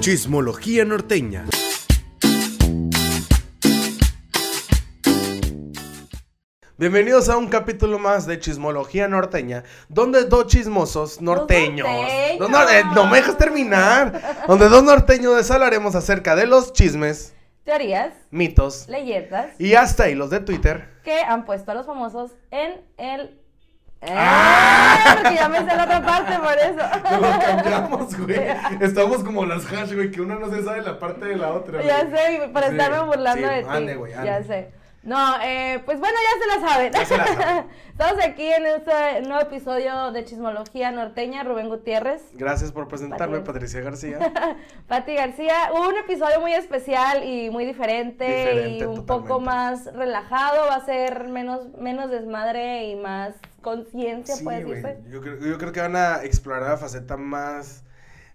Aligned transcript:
Chismología 0.00 0.84
norteña. 0.84 1.44
Bienvenidos 6.78 7.28
a 7.28 7.36
un 7.36 7.48
capítulo 7.48 7.98
más 7.98 8.26
de 8.26 8.38
Chismología 8.40 9.06
Norteña, 9.06 9.64
donde 9.88 10.24
dos 10.24 10.46
chismosos 10.46 11.20
norteños. 11.20 11.86
norteños. 11.86 12.38
Dos 12.38 12.50
nor- 12.50 12.68
eh, 12.72 12.82
no 12.94 13.06
me 13.06 13.18
dejas 13.18 13.36
terminar. 13.36 14.46
donde 14.48 14.68
dos 14.70 14.82
norteños 14.82 15.36
les 15.36 15.50
hablaremos 15.50 15.94
acerca 15.94 16.34
de 16.34 16.46
los 16.46 16.72
chismes, 16.72 17.34
Teorías, 17.64 18.14
mitos 18.30 18.88
leyendas 18.88 19.48
y 19.60 19.74
hasta 19.74 20.08
hilos 20.08 20.30
de 20.30 20.40
Twitter. 20.40 20.88
que 21.04 21.20
han 21.20 21.44
puesto 21.44 21.70
a 21.72 21.74
los 21.74 21.84
famosos 21.86 22.30
en 22.50 22.80
el. 22.96 23.39
Eh, 24.02 24.14
¡Ah! 24.16 25.16
Porque 25.22 25.34
ya 25.36 25.48
me 25.48 25.58
sé 25.58 25.76
la 25.76 25.84
otra 25.84 26.02
parte, 26.02 26.32
por 26.38 26.56
eso. 26.58 27.10
Nos 27.10 27.20
lo 27.20 27.38
cambiamos, 27.38 28.18
güey. 28.18 28.40
Estamos 28.80 29.22
como 29.24 29.44
las 29.44 29.64
hash, 29.70 29.94
güey, 29.94 30.10
que 30.10 30.20
una 30.22 30.36
no 30.36 30.48
se 30.50 30.62
sabe 30.62 30.82
la 30.82 30.98
parte 30.98 31.26
de 31.26 31.36
la 31.36 31.52
otra. 31.52 31.82
Ya 31.82 32.00
sé, 32.08 32.48
para 32.52 32.68
Sí, 32.68 32.72
estarme 32.76 33.04
burlando 33.06 33.46
sí, 33.48 33.54
de 33.54 33.62
ti. 33.62 33.68
ande, 33.68 33.94
güey, 33.96 34.12
ande. 34.14 34.26
Ya 34.26 34.42
sé. 34.42 34.70
No, 35.02 35.34
eh, 35.42 35.80
pues 35.86 35.98
bueno, 35.98 36.14
ya 36.14 36.42
se 36.54 36.60
la 36.60 36.68
saben. 36.68 36.92
Ya 36.92 37.04
se 37.06 37.16
la 37.16 37.26
saben. 37.26 37.64
Estamos 37.90 38.22
aquí 38.24 38.46
en 38.52 38.66
este 38.66 39.22
nuevo 39.22 39.40
episodio 39.42 40.12
de 40.12 40.24
Chismología 40.26 40.90
Norteña, 40.92 41.42
Rubén 41.42 41.68
Gutiérrez, 41.70 42.22
Gracias 42.34 42.70
por 42.72 42.86
presentarme, 42.88 43.38
Pati. 43.40 43.46
Patricia 43.52 43.80
García. 43.80 44.18
Pati 44.88 45.14
García. 45.14 45.54
Un 45.74 45.96
episodio 45.98 46.40
muy 46.40 46.52
especial 46.54 47.24
y 47.24 47.48
muy 47.50 47.64
diferente, 47.66 48.24
Diferente, 48.26 48.68
y 48.78 48.82
un 48.84 48.96
totalmente. 49.04 49.06
poco 49.28 49.40
más 49.40 49.86
relajado. 49.94 50.66
Va 50.68 50.76
a 50.76 50.84
ser 50.84 51.28
menos, 51.28 51.68
menos 51.78 52.10
desmadre 52.10 52.84
y 52.84 52.96
más 52.96 53.34
conciencia, 53.60 54.36
Sí, 54.36 54.44
puede 54.44 54.64
decirse. 54.64 54.98
Yo 55.10 55.20
creo, 55.20 55.38
yo 55.38 55.58
creo 55.58 55.72
que 55.72 55.80
van 55.80 55.96
a 55.96 56.22
explorar 56.24 56.70
la 56.70 56.76
faceta 56.76 57.16
más 57.16 57.84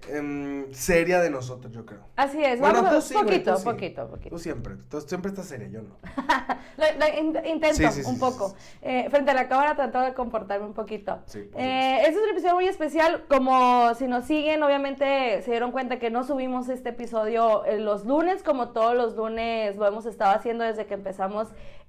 em, 0.10 0.72
seria 0.72 1.20
de 1.20 1.32
nosotros, 1.32 1.74
yo 1.74 1.84
creo. 1.86 2.02
Así 2.16 2.44
es, 2.44 2.60
Bueno, 2.60 2.84
vamos 2.84 2.92
tú 2.92 2.98
a 2.98 3.02
sí, 3.02 3.14
poquito, 3.26 3.58
sí. 3.58 3.64
poquito, 3.66 4.08
poquito. 4.08 4.30
Tú 4.30 4.40
siempre, 4.40 4.76
tú 4.90 5.02
siempre 5.02 5.30
estás 5.30 5.48
seria, 5.48 5.68
yo 5.68 5.82
no. 5.82 5.96
Lo- 6.78 7.00
lo 7.00 7.20
in- 7.20 7.46
intento 7.48 7.90
Sí, 7.92 8.02
un 8.06 8.20
poco. 8.20 8.54
Eh, 8.84 9.08
frente 9.10 9.32
a 9.32 9.34
la 9.34 9.48
cámara 9.48 9.76
trato 9.76 10.02
de 10.02 10.14
comportarme 10.14 10.66
un 10.68 10.74
poquito. 10.74 11.20
Eh, 11.56 11.98
este 12.06 12.12
es 12.12 12.18
un 12.24 12.30
episodio 12.30 12.54
muy 12.56 12.68
especial. 12.68 13.24
Como 13.30 13.96
si 13.96 14.08
nos 14.08 14.26
siguen, 14.26 14.62
obviamente 14.62 15.42
se 15.42 15.50
dieron 15.52 15.72
cuenta 15.72 15.98
que 15.98 16.12
no 16.12 16.24
subimos 16.24 16.68
este 16.70 16.90
episodio 16.90 17.64
eh, 17.66 17.80
los 17.80 18.06
lunes, 18.06 18.44
como 18.44 18.70
todos 18.70 18.94
los 18.96 19.16
lunes 19.16 19.76
lo 19.78 19.88
hemos 19.88 20.06
estado 20.06 20.36
haciendo 20.36 20.66
desde 20.66 20.86
que 20.86 20.94
empezamos 20.94 21.48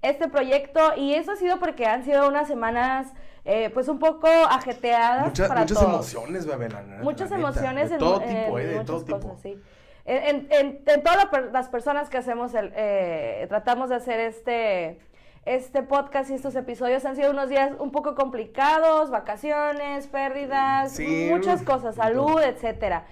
este 0.09 0.29
proyecto. 0.29 0.81
Y 0.97 1.15
eso 1.15 1.33
ha 1.33 1.37
sido 1.37 1.59
porque 1.59 1.87
han 1.87 2.05
sido 2.05 2.29
unas 2.29 2.49
semanas, 2.49 3.09
eh, 3.45 3.71
pues 3.75 3.89
un 3.89 3.99
poco 3.99 4.27
ajeteadas 4.29 5.27
Muchas, 5.27 5.49
para 5.49 5.61
muchas 5.61 5.79
todos. 5.79 5.93
emociones, 5.93 6.47
bebé, 6.47 6.69
la 6.69 6.81
Muchas 7.03 7.31
la 7.31 7.37
emociones 7.37 7.89
De 7.91 7.95
en, 7.97 7.99
todo 8.01 8.21
en 8.23 8.29
tipo, 8.29 8.59
eh, 8.59 8.67
de 8.67 8.85
todo 8.85 9.05
tipo. 9.05 9.21
cosas, 9.21 9.41
sí. 9.43 9.61
En, 10.05 10.47
en- 10.53 10.83
en- 10.87 11.03
todas 11.03 11.29
las 11.53 11.69
personas 11.69 12.09
que 12.09 12.19
hacemos, 12.19 12.55
el, 12.55 12.73
eh, 12.77 13.47
tratamos 13.49 13.89
de 13.89 13.97
hacer 13.97 14.21
este, 14.21 15.01
este 15.45 15.83
podcast 15.83 16.31
y 16.31 16.35
estos 16.35 16.55
episodios 16.55 17.05
han 17.05 17.17
sido 17.17 17.31
unos 17.33 17.49
días 17.49 17.73
un 17.79 17.91
poco 17.91 18.15
complicados, 18.15 19.11
vacaciones, 19.11 20.07
pérdidas, 20.07 20.93
Sí, 20.93 21.29
muchas 21.31 21.63
cosas, 21.63 21.97
salud, 21.97 22.41
etcétera. 22.41 23.05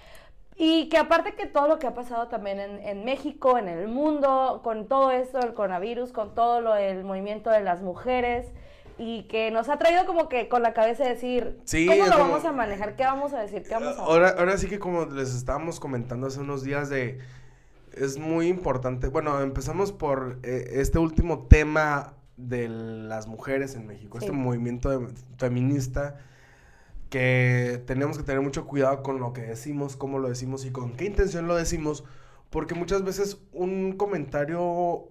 Y 0.56 0.88
que 0.88 0.98
aparte 0.98 1.34
que 1.34 1.46
todo 1.46 1.66
lo 1.66 1.78
que 1.80 1.86
ha 1.88 1.94
pasado 1.94 2.28
también 2.28 2.60
en, 2.60 2.78
en 2.78 3.04
México, 3.04 3.58
en 3.58 3.66
el 3.68 3.88
mundo, 3.88 4.60
con 4.62 4.86
todo 4.86 5.10
esto 5.10 5.38
del 5.40 5.52
coronavirus, 5.52 6.12
con 6.12 6.34
todo 6.34 6.60
lo 6.60 6.74
del 6.74 7.02
movimiento 7.04 7.50
de 7.50 7.60
las 7.60 7.82
mujeres, 7.82 8.46
y 8.96 9.24
que 9.24 9.50
nos 9.50 9.68
ha 9.68 9.78
traído 9.78 10.06
como 10.06 10.28
que 10.28 10.48
con 10.48 10.62
la 10.62 10.72
cabeza 10.72 11.02
de 11.02 11.10
decir, 11.10 11.58
Sí, 11.64 11.86
¿cómo 11.86 12.04
lo 12.06 12.12
como- 12.12 12.24
vamos 12.30 12.44
a 12.44 12.52
manejar? 12.52 12.94
¿Qué 12.94 13.02
vamos 13.02 13.32
a 13.32 13.40
decir? 13.40 13.64
¿Qué 13.64 13.74
vamos 13.74 13.98
a 13.98 14.02
Ahora, 14.02 14.28
ahora 14.38 14.56
sí 14.56 14.68
que 14.68 14.78
como 14.78 15.06
les 15.06 15.34
estábamos 15.34 15.80
comentando 15.80 16.28
hace 16.28 16.38
unos 16.40 16.62
días 16.62 16.88
de... 16.88 17.18
Es 17.92 18.18
muy 18.18 18.46
importante. 18.48 19.08
Bueno, 19.08 19.40
empezamos 19.40 19.90
por 19.92 20.38
eh, 20.44 20.64
este 20.74 20.98
último 21.00 21.46
tema 21.48 22.14
de 22.36 22.68
las 22.68 23.26
mujeres 23.26 23.74
en 23.76 23.86
México, 23.86 24.18
Sí. 24.20 24.26
este 24.26 24.36
movimiento 24.36 24.88
de- 24.96 25.08
feminista 25.38 26.16
que 27.14 27.80
tenemos 27.86 28.18
que 28.18 28.24
tener 28.24 28.42
mucho 28.42 28.66
cuidado 28.66 29.04
con 29.04 29.20
lo 29.20 29.32
que 29.32 29.42
decimos, 29.42 29.94
cómo 29.94 30.18
lo 30.18 30.28
decimos 30.28 30.64
y 30.64 30.72
con 30.72 30.94
qué 30.96 31.04
intención 31.04 31.46
lo 31.46 31.54
decimos, 31.54 32.02
porque 32.50 32.74
muchas 32.74 33.04
veces 33.04 33.38
un 33.52 33.92
comentario, 33.92 35.10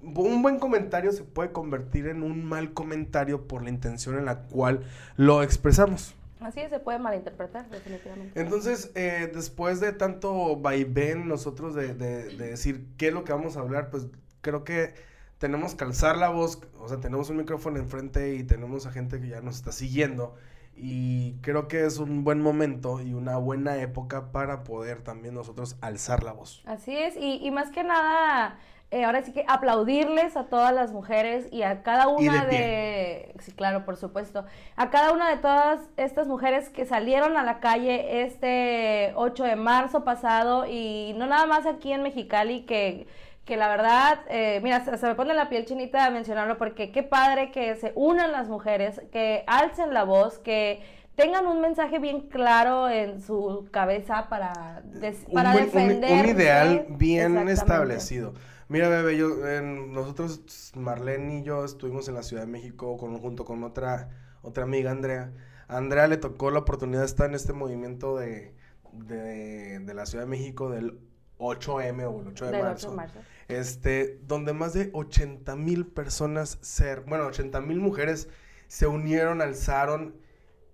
un 0.00 0.42
buen 0.42 0.60
comentario 0.60 1.10
se 1.10 1.24
puede 1.24 1.50
convertir 1.50 2.06
en 2.06 2.22
un 2.22 2.44
mal 2.44 2.72
comentario 2.72 3.48
por 3.48 3.64
la 3.64 3.70
intención 3.70 4.16
en 4.16 4.26
la 4.26 4.42
cual 4.42 4.84
lo 5.16 5.42
expresamos. 5.42 6.14
Así 6.38 6.60
es, 6.60 6.70
se 6.70 6.78
puede 6.78 7.00
malinterpretar, 7.00 7.68
definitivamente. 7.68 8.40
Entonces, 8.40 8.92
eh, 8.94 9.28
después 9.34 9.80
de 9.80 9.90
tanto 9.92 10.54
vaivén 10.56 11.26
nosotros 11.26 11.74
de, 11.74 11.94
de- 11.94 12.36
de 12.36 12.46
decir 12.50 12.86
qué 12.96 13.08
es 13.08 13.12
lo 13.12 13.24
que 13.24 13.32
vamos 13.32 13.56
a 13.56 13.60
hablar, 13.60 13.90
pues 13.90 14.06
creo 14.40 14.62
que 14.62 14.94
tenemos 15.38 15.74
que 15.74 15.82
alzar 15.82 16.16
la 16.16 16.28
voz, 16.28 16.60
o 16.78 16.88
sea, 16.88 17.00
tenemos 17.00 17.28
un 17.28 17.38
micrófono 17.38 17.78
enfrente 17.80 18.36
y 18.36 18.44
tenemos 18.44 18.86
a 18.86 18.92
gente 18.92 19.20
que 19.20 19.26
ya 19.30 19.40
nos 19.40 19.56
está 19.56 19.72
siguiendo 19.72 20.36
y 20.76 21.34
creo 21.40 21.68
que 21.68 21.84
es 21.84 21.98
un 21.98 22.24
buen 22.24 22.40
momento 22.40 23.00
y 23.00 23.14
una 23.14 23.36
buena 23.36 23.76
época 23.76 24.32
para 24.32 24.64
poder 24.64 25.02
también 25.02 25.34
nosotros 25.34 25.76
alzar 25.80 26.22
la 26.22 26.32
voz. 26.32 26.62
Así 26.66 26.96
es, 26.96 27.16
y, 27.16 27.44
y 27.44 27.50
más 27.50 27.70
que 27.70 27.84
nada, 27.84 28.58
eh, 28.90 29.04
ahora 29.04 29.22
sí 29.22 29.32
que 29.32 29.44
aplaudirles 29.48 30.36
a 30.36 30.44
todas 30.44 30.72
las 30.72 30.92
mujeres 30.92 31.48
y 31.50 31.62
a 31.62 31.82
cada 31.82 32.06
de 32.06 32.12
una 32.12 32.48
pie. 32.48 32.58
de, 32.58 33.34
sí, 33.40 33.50
claro, 33.50 33.84
por 33.84 33.96
supuesto, 33.96 34.44
a 34.76 34.90
cada 34.90 35.12
una 35.12 35.28
de 35.28 35.36
todas 35.36 35.80
estas 35.96 36.28
mujeres 36.28 36.68
que 36.70 36.86
salieron 36.86 37.36
a 37.36 37.42
la 37.42 37.58
calle 37.58 38.22
este 38.22 39.12
8 39.16 39.44
de 39.44 39.56
marzo 39.56 40.04
pasado 40.04 40.66
y 40.66 41.12
no 41.16 41.26
nada 41.26 41.46
más 41.46 41.66
aquí 41.66 41.92
en 41.92 42.02
Mexicali, 42.02 42.66
que, 42.66 43.08
que 43.44 43.56
la 43.56 43.68
verdad, 43.68 44.20
eh, 44.28 44.60
mira, 44.62 44.84
se, 44.84 44.96
se 44.96 45.06
me 45.06 45.14
pone 45.14 45.34
la 45.34 45.48
piel 45.48 45.64
chinita 45.66 46.04
de 46.04 46.10
mencionarlo 46.10 46.56
porque 46.58 46.90
qué 46.92 47.02
padre 47.02 47.50
que 47.50 47.76
se 47.76 47.92
unan 47.94 48.32
las 48.32 48.48
mujeres, 48.48 49.02
que 49.12 49.44
alcen 49.46 49.92
la 49.92 50.04
voz, 50.04 50.38
que 50.38 50.82
tengan 51.14 51.46
un 51.46 51.60
mensaje 51.60 51.98
bien 51.98 52.22
claro 52.28 52.88
en 52.88 53.20
su 53.20 53.68
cabeza 53.70 54.28
para, 54.28 54.82
des- 54.84 55.26
para 55.32 55.50
un- 55.50 55.56
defender. 55.56 56.24
un 56.24 56.30
ideal 56.30 56.86
bien 56.90 57.48
establecido. 57.48 58.34
Mira, 58.68 58.88
bebé, 58.88 59.16
yo, 59.18 59.46
en- 59.46 59.92
nosotros, 59.92 60.72
Marlene 60.74 61.40
y 61.40 61.42
yo, 61.42 61.64
estuvimos 61.66 62.08
en 62.08 62.14
la 62.14 62.22
Ciudad 62.22 62.44
de 62.44 62.50
México 62.50 62.96
con, 62.96 63.18
junto 63.18 63.44
con 63.44 63.62
otra, 63.62 64.08
otra 64.42 64.64
amiga, 64.64 64.90
Andrea. 64.90 65.32
A 65.68 65.76
Andrea 65.76 66.06
le 66.08 66.16
tocó 66.16 66.50
la 66.50 66.60
oportunidad 66.60 67.00
de 67.00 67.06
estar 67.06 67.28
en 67.28 67.34
este 67.34 67.52
movimiento 67.52 68.16
de, 68.16 68.54
de, 68.92 69.80
de 69.80 69.94
la 69.94 70.06
Ciudad 70.06 70.24
de 70.24 70.30
México 70.30 70.70
del 70.70 70.98
8M 71.38 72.04
o 72.10 72.20
el 72.22 72.28
8 72.28 72.44
de 72.46 72.50
Del 72.52 72.60
8 72.62 72.64
marzo. 72.66 72.90
de 72.90 72.96
marzo. 72.96 73.18
Este, 73.48 74.18
donde 74.26 74.52
más 74.52 74.72
de 74.72 74.90
80 74.92 75.56
mil 75.56 75.86
personas, 75.86 76.58
ser, 76.62 77.02
bueno, 77.02 77.26
80 77.26 77.60
mil 77.60 77.80
mujeres 77.80 78.28
se 78.68 78.86
unieron, 78.86 79.42
alzaron 79.42 80.14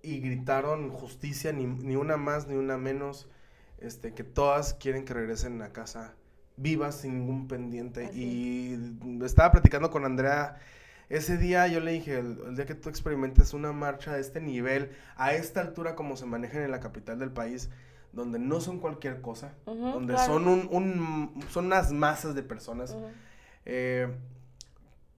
y 0.02 0.20
gritaron 0.20 0.90
justicia, 0.90 1.52
ni, 1.52 1.66
ni 1.66 1.96
una 1.96 2.16
más 2.16 2.46
ni 2.46 2.54
una 2.54 2.78
menos, 2.78 3.28
este, 3.78 4.14
que 4.14 4.24
todas 4.24 4.74
quieren 4.74 5.04
que 5.04 5.14
regresen 5.14 5.60
a 5.62 5.72
casa 5.72 6.14
vivas, 6.56 6.96
sin 7.00 7.18
ningún 7.18 7.48
pendiente. 7.48 8.04
Así 8.06 8.20
Y 8.20 9.24
estaba 9.24 9.50
platicando 9.50 9.90
con 9.90 10.04
Andrea. 10.04 10.58
Ese 11.08 11.36
día 11.38 11.66
yo 11.66 11.80
le 11.80 11.92
dije, 11.92 12.18
el, 12.18 12.38
el 12.46 12.56
día 12.56 12.66
que 12.66 12.74
tú 12.74 12.88
experimentes 12.88 13.52
una 13.52 13.72
marcha 13.72 14.12
de 14.14 14.20
este 14.20 14.40
nivel, 14.40 14.92
a 15.16 15.32
esta 15.32 15.60
altura 15.60 15.96
como 15.96 16.16
se 16.16 16.26
manejan 16.26 16.62
en 16.62 16.70
la 16.70 16.80
capital 16.80 17.18
del 17.18 17.32
país, 17.32 17.70
donde 18.12 18.38
no 18.38 18.60
son 18.60 18.78
cualquier 18.80 19.20
cosa, 19.20 19.54
donde 19.66 20.14
claro. 20.14 20.32
son 20.34 20.48
un, 20.48 20.68
un- 20.70 21.44
son 21.50 21.66
unas 21.66 21.92
masas 21.92 22.34
de 22.34 22.42
personas. 22.42 22.96
Eh, 23.64 24.08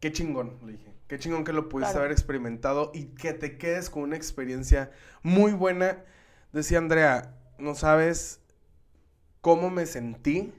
qué 0.01 0.13
chingón, 0.13 0.59
le 0.67 0.73
dije. 0.73 0.93
Qué 1.09 1.19
chingón 1.19 1.45
que 1.45 1.53
lo 1.53 1.69
pudiste 1.69 1.93
Claro. 1.93 2.01
haber 2.07 2.13
experimentado 2.13 2.91
y 2.95 3.05
que 3.07 3.33
te 3.35 3.59
quedes 3.59 3.91
con 3.91 4.03
una 4.03 4.17
experiencia 4.17 4.91
muy 5.23 5.53
buena. 5.53 6.05
Decía 6.53 6.79
Andrea, 6.79 7.35
no 7.59 7.75
sabes 7.75 8.41
cómo 9.41 9.71
me 9.71 9.87
sentí 9.87 10.53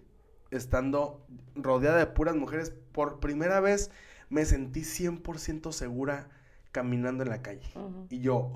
estando 0.52 1.26
rodeada 1.56 1.98
de 1.98 2.06
puras 2.08 2.36
mujeres. 2.36 2.72
Por 2.92 3.20
primera 3.20 3.60
vez 3.60 3.90
me 4.30 4.46
sentí 4.46 4.82
100% 4.82 5.72
segura 5.72 6.30
caminando 6.72 7.24
en 7.24 7.30
la 7.30 7.42
calle. 7.42 7.68
Y 8.10 8.20
yo, 8.22 8.52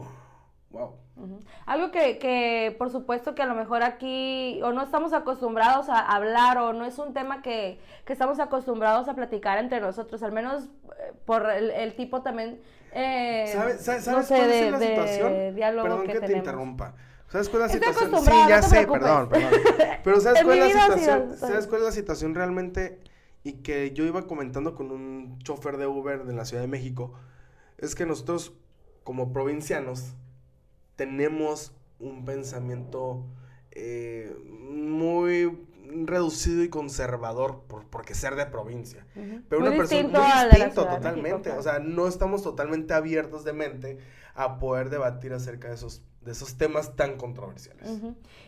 wow. 0.70 0.96
Ujú. 1.16 1.40
Algo 1.66 1.92
que, 1.92 2.20
que, 2.20 2.76
por 2.78 2.92
supuesto 2.92 3.34
que 3.34 3.42
a 3.42 3.46
lo 3.48 3.56
mejor 3.56 3.82
aquí 3.84 4.60
o 4.64 4.72
no 4.72 4.84
estamos 4.84 5.14
acostumbrados 5.14 5.90
a 5.90 6.00
hablar 6.00 6.58
o 6.60 6.74
no 6.74 6.86
es 6.86 7.00
un 7.00 7.14
tema 7.14 7.42
que, 7.42 7.80
que 8.06 8.14
estamos 8.14 8.40
acostumbrados 8.40 9.08
a 9.08 9.16
platicar 9.16 9.58
entre 9.58 9.80
nosotros, 9.82 10.22
al 10.24 10.32
menos 10.32 10.66
eh, 10.66 11.14
por 11.26 11.50
el, 11.50 11.72
el 11.72 11.96
tipo 11.96 12.22
también, 12.22 12.62
eh, 12.92 13.50
¿Sabes, 13.52 13.82
sabes, 13.84 14.08
no 14.08 14.22
sé, 14.24 14.36
cuál 14.36 14.50
de, 14.50 14.66
es 14.68 14.72
la 14.72 14.80
de 14.80 14.88
situación? 14.88 15.56
diálogo 15.56 15.84
Perdón 15.84 16.02
que, 16.06 16.08
que, 16.14 16.20
te 16.20 16.26
tenemos. 16.28 16.46
interrumpa. 16.48 16.94
¿Sabes 17.30 17.50
cuál 17.50 17.64
es 17.64 17.70
la 17.70 17.74
Estoy 17.76 17.94
situación? 17.94 18.24
Sí, 18.26 18.50
ya 18.50 18.62
no 18.62 18.68
sé, 18.68 18.76
preocupes. 18.88 19.02
perdón, 19.02 19.30
perdón. 19.30 19.52
Pero 20.04 20.22
¿sabes 20.22 20.40
cuál 20.44 20.60
es 20.60 20.74
la 20.76 20.82
situación? 20.82 21.36
¿Sabes 21.38 21.68
cuál 21.68 21.82
es 21.82 21.86
la 21.88 21.92
situación 21.92 22.36
realmente? 22.36 23.00
Y 23.44 23.54
que 23.64 23.92
yo 23.92 24.06
iba 24.06 24.28
comentando 24.28 24.76
con 24.76 24.92
un 24.92 25.40
chofer 25.40 25.78
de 25.78 25.88
Uber 25.88 26.24
de 26.26 26.34
la 26.34 26.46
Ciudad 26.46 26.62
de 26.62 26.68
México. 26.70 27.14
Es 27.78 27.96
que 27.96 28.06
nosotros, 28.06 28.54
como 29.04 29.34
provincianos, 29.34 30.14
tenemos 30.98 31.72
un 32.00 32.26
pensamiento 32.26 33.26
eh, 33.72 34.36
muy 34.44 35.58
reducido 36.06 36.64
y 36.64 36.70
conservador 36.70 37.64
por, 37.68 37.86
porque 37.86 38.14
ser 38.14 38.36
de 38.36 38.46
provincia. 38.46 39.06
Pero 39.14 39.62
Muy 39.62 39.70
una 39.70 39.78
persona 39.78 40.02
muy 40.02 40.12
distinto 40.12 40.22
de 40.22 40.60
México, 40.60 40.86
totalmente. 40.86 41.42
claro. 41.44 41.60
O 41.60 41.64
sea, 41.64 41.80
no 41.80 42.08
estamos 42.08 42.44
totalmente 42.44 42.94
abiertos 42.94 43.44
de 43.46 43.54
mente 43.54 43.98
a 44.36 44.60
poder 44.60 44.90
debatir 44.90 45.34
acerca 45.34 45.70
de 45.70 45.76
esos, 45.76 46.04
de 46.22 46.32
esos 46.32 46.58
temas 46.58 46.96
tan 46.96 47.18
controversiales. 47.18 48.02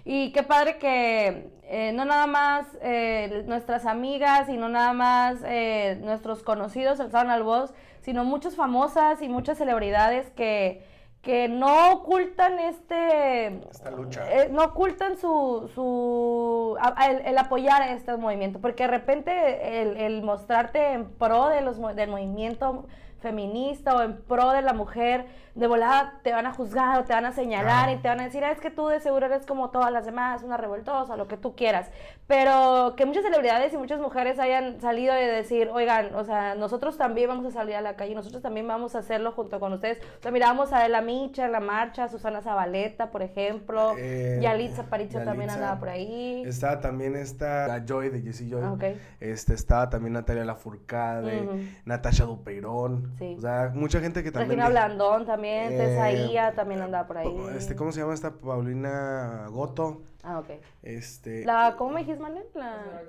Y 0.05 0.31
qué 0.33 0.43
padre 0.43 0.77
que 0.77 1.49
eh, 1.63 1.91
no 1.93 2.05
nada 2.05 2.27
más 2.27 2.67
eh, 2.81 3.43
nuestras 3.47 3.85
amigas 3.85 4.49
y 4.49 4.57
no 4.57 4.69
nada 4.69 4.93
más 4.93 5.39
eh, 5.45 5.99
nuestros 6.03 6.43
conocidos 6.43 6.99
alzaron 6.99 7.31
al 7.31 7.43
voz, 7.43 7.73
sino 8.01 8.23
muchas 8.23 8.55
famosas 8.55 9.21
y 9.21 9.29
muchas 9.29 9.57
celebridades 9.57 10.29
que, 10.31 10.83
que 11.21 11.49
no 11.49 11.91
ocultan 11.93 12.59
este... 12.59 13.47
Esta 13.69 13.91
lucha. 13.91 14.23
eh, 14.31 14.47
no 14.49 14.63
ocultan 14.63 15.17
su, 15.17 15.69
su 15.75 16.77
a- 16.79 17.07
el, 17.07 17.25
el 17.25 17.37
apoyar 17.37 17.81
a 17.81 17.91
este 17.93 18.15
movimiento, 18.15 18.59
porque 18.59 18.83
de 18.83 18.89
repente 18.89 19.81
el, 19.81 19.97
el 19.97 20.23
mostrarte 20.23 20.93
en 20.93 21.09
pro 21.11 21.47
de 21.49 21.61
los, 21.61 21.77
del 21.95 22.09
movimiento 22.09 22.85
feminista 23.19 23.95
o 23.95 24.01
en 24.01 24.17
pro 24.21 24.51
de 24.51 24.61
la 24.61 24.73
mujer, 24.73 25.25
de 25.55 25.67
volada 25.67 26.19
te 26.23 26.31
van 26.31 26.45
a 26.45 26.53
juzgar 26.53 26.99
o 26.99 27.03
te 27.03 27.11
van 27.13 27.25
a 27.25 27.33
señalar 27.33 27.89
y 27.91 27.97
te 27.97 28.07
van 28.07 28.19
a 28.21 28.23
decir, 28.23 28.43
"Ah, 28.45 28.51
es 28.51 28.59
que 28.61 28.69
tú 28.71 28.87
de 28.87 28.99
seguro 29.01 29.25
eres 29.25 29.45
como 29.45 29.71
todas 29.71 29.91
las 29.91 30.05
demás, 30.05 30.41
una 30.43 30.55
revoltosa, 30.55 31.17
lo 31.17 31.27
que 31.27 31.35
tú 31.35 31.53
quieras. 31.55 31.89
Pero 32.27 32.93
que 32.95 33.05
muchas 33.05 33.23
celebridades 33.23 33.73
y 33.73 33.77
muchas 33.77 33.99
mujeres 33.99 34.39
hayan 34.39 34.79
salido 34.79 35.13
de 35.13 35.25
decir, 35.25 35.69
oigan, 35.73 36.13
o 36.15 36.23
sea, 36.23 36.55
nosotros 36.55 36.97
también 36.97 37.27
vamos 37.27 37.45
a 37.47 37.51
salir 37.51 37.75
a 37.75 37.81
la 37.81 37.95
calle, 37.95 38.13
nosotros 38.15 38.41
también 38.41 38.67
vamos 38.67 38.95
a 38.95 38.99
hacerlo 38.99 39.31
junto 39.31 39.59
con 39.59 39.73
ustedes. 39.73 39.97
O 40.19 40.21
sea, 40.21 40.31
miramos 40.31 40.71
a 40.71 40.87
la 40.87 41.01
Micha 41.01 41.45
en 41.45 41.51
la 41.51 41.59
marcha, 41.59 42.07
Susana 42.07 42.41
Zabaleta, 42.41 43.09
por 43.11 43.21
ejemplo, 43.23 43.95
Eh, 43.97 44.39
Yalitza 44.41 44.83
también 45.25 45.49
andaba 45.49 45.79
por 45.79 45.89
ahí. 45.89 46.43
Estaba 46.45 46.79
también 46.79 47.15
esta 47.15 47.67
la 47.67 47.83
Joy 47.85 48.09
de 48.09 48.21
Jessie 48.21 48.49
Joy. 48.49 48.61
Ah. 48.63 48.77
Este, 49.19 49.53
estaba 49.55 49.89
también 49.89 50.13
Natalia 50.13 50.45
Lafourcade, 50.45 51.41
Ujú. 51.41 51.59
Natasha 51.85 52.25
Dupeirón. 52.25 53.08
Sí. 53.17 53.35
O 53.37 53.41
sea, 53.41 53.71
mucha 53.73 53.99
gente 53.99 54.23
que 54.23 54.31
también. 54.31 54.59
Regina 54.59 54.69
Blandón 54.69 55.25
también, 55.25 55.73
Eh, 55.73 55.77
Tesaía 55.77 56.53
también 56.53 56.81
andaba 56.81 57.07
por 57.07 57.17
ahí. 57.17 57.27
Este, 57.55 57.75
¿cómo 57.75 57.91
se 57.91 58.01
llama 58.01 58.13
esta? 58.13 58.33
Paulina 58.33 59.47
Goto. 59.49 60.03
Ah, 60.23 60.39
ok. 60.39 60.49
Este. 60.83 61.45
La, 61.45 61.75
¿Cómo 61.77 61.91
me 61.93 62.01
dijiste, 62.01 62.21
Manuel? 62.21 62.45
La... 62.53 63.01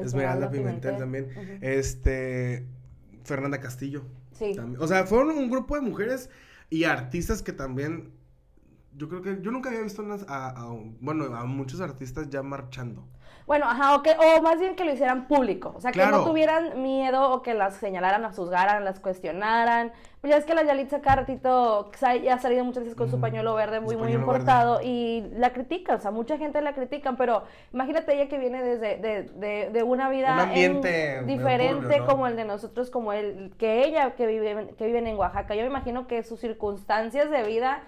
Esmeralda 0.00 0.50
Pimentel 0.50 0.96
también. 0.96 1.24
Ujú. 1.26 1.58
Este. 1.60 2.66
Fernanda 3.24 3.60
Castillo. 3.60 4.02
Sí. 4.32 4.54
también. 4.54 4.80
O 4.82 4.86
sea, 4.86 5.04
fueron 5.06 5.30
un 5.36 5.50
grupo 5.50 5.74
de 5.74 5.82
mujeres 5.82 6.30
y 6.68 6.84
artistas 6.84 7.42
que 7.42 7.52
también. 7.52 8.12
Yo 8.96 9.08
creo 9.08 9.22
que 9.22 9.38
yo 9.40 9.50
nunca 9.50 9.68
había 9.70 9.82
visto 9.82 10.02
unas, 10.02 10.26
a, 10.28 10.48
a- 10.50 10.76
bueno, 11.00 11.24
a 11.36 11.44
muchos 11.44 11.80
artistas 11.80 12.28
ya 12.28 12.42
marchando. 12.42 13.04
Bueno, 13.46 13.66
ajá, 13.68 13.96
o, 13.96 14.02
que, 14.02 14.10
o 14.12 14.42
más 14.42 14.60
bien 14.60 14.76
que 14.76 14.84
lo 14.84 14.92
hicieran 14.92 15.26
público. 15.26 15.72
O 15.76 15.80
sea, 15.80 15.90
que 15.90 16.04
no 16.06 16.24
tuvieran 16.24 16.82
miedo 16.82 17.30
o 17.32 17.42
que 17.42 17.52
las 17.54 17.74
señalaran, 17.76 18.22
las 18.22 18.36
juzgaran, 18.36 18.84
las 18.84 19.00
cuestionaran. 19.00 19.92
Pues 20.20 20.30
ya 20.32 20.36
es 20.36 20.44
que 20.44 20.54
la 20.54 20.62
Yalitza 20.62 21.00
sa- 21.96 22.16
ya 22.16 22.34
ha 22.34 22.38
salido 22.38 22.64
muchas 22.64 22.84
veces 22.84 22.96
con 22.96 23.08
su 23.08 23.16
Ujú. 23.16 23.22
pañuelo 23.22 23.54
verde 23.54 23.80
muy, 23.80 23.96
muy 23.96 24.12
importado 24.12 24.80
y 24.84 25.24
la 25.34 25.52
critican. 25.52 25.96
O 25.98 26.00
sea, 26.00 26.12
mucha 26.12 26.36
gente 26.38 26.60
la 26.60 26.74
critican, 26.74 27.16
pero 27.16 27.42
imagínate 27.72 28.14
ella 28.14 28.28
que 28.28 28.38
viene 28.38 28.62
desde 28.62 28.98
de, 28.98 29.22
de, 29.34 29.70
de 29.70 29.82
una 29.82 30.08
vida 30.10 30.34
Un 30.34 30.40
ambiente 30.40 31.16
en- 31.16 31.26
diferente 31.26 32.02
como 32.06 32.28
el 32.28 32.36
de 32.36 32.44
nosotros, 32.44 32.88
como 32.90 33.12
el 33.12 33.52
que 33.58 33.84
ella 33.84 34.14
que 34.14 34.26
vive, 34.26 34.74
que 34.78 34.86
viven 34.86 35.08
en 35.08 35.16
Oaxaca. 35.16 35.54
Yo 35.56 35.62
me 35.62 35.68
imagino 35.68 36.06
que 36.06 36.22
sus 36.22 36.38
circunstancias 36.38 37.30
de 37.30 37.42
vida 37.42 37.80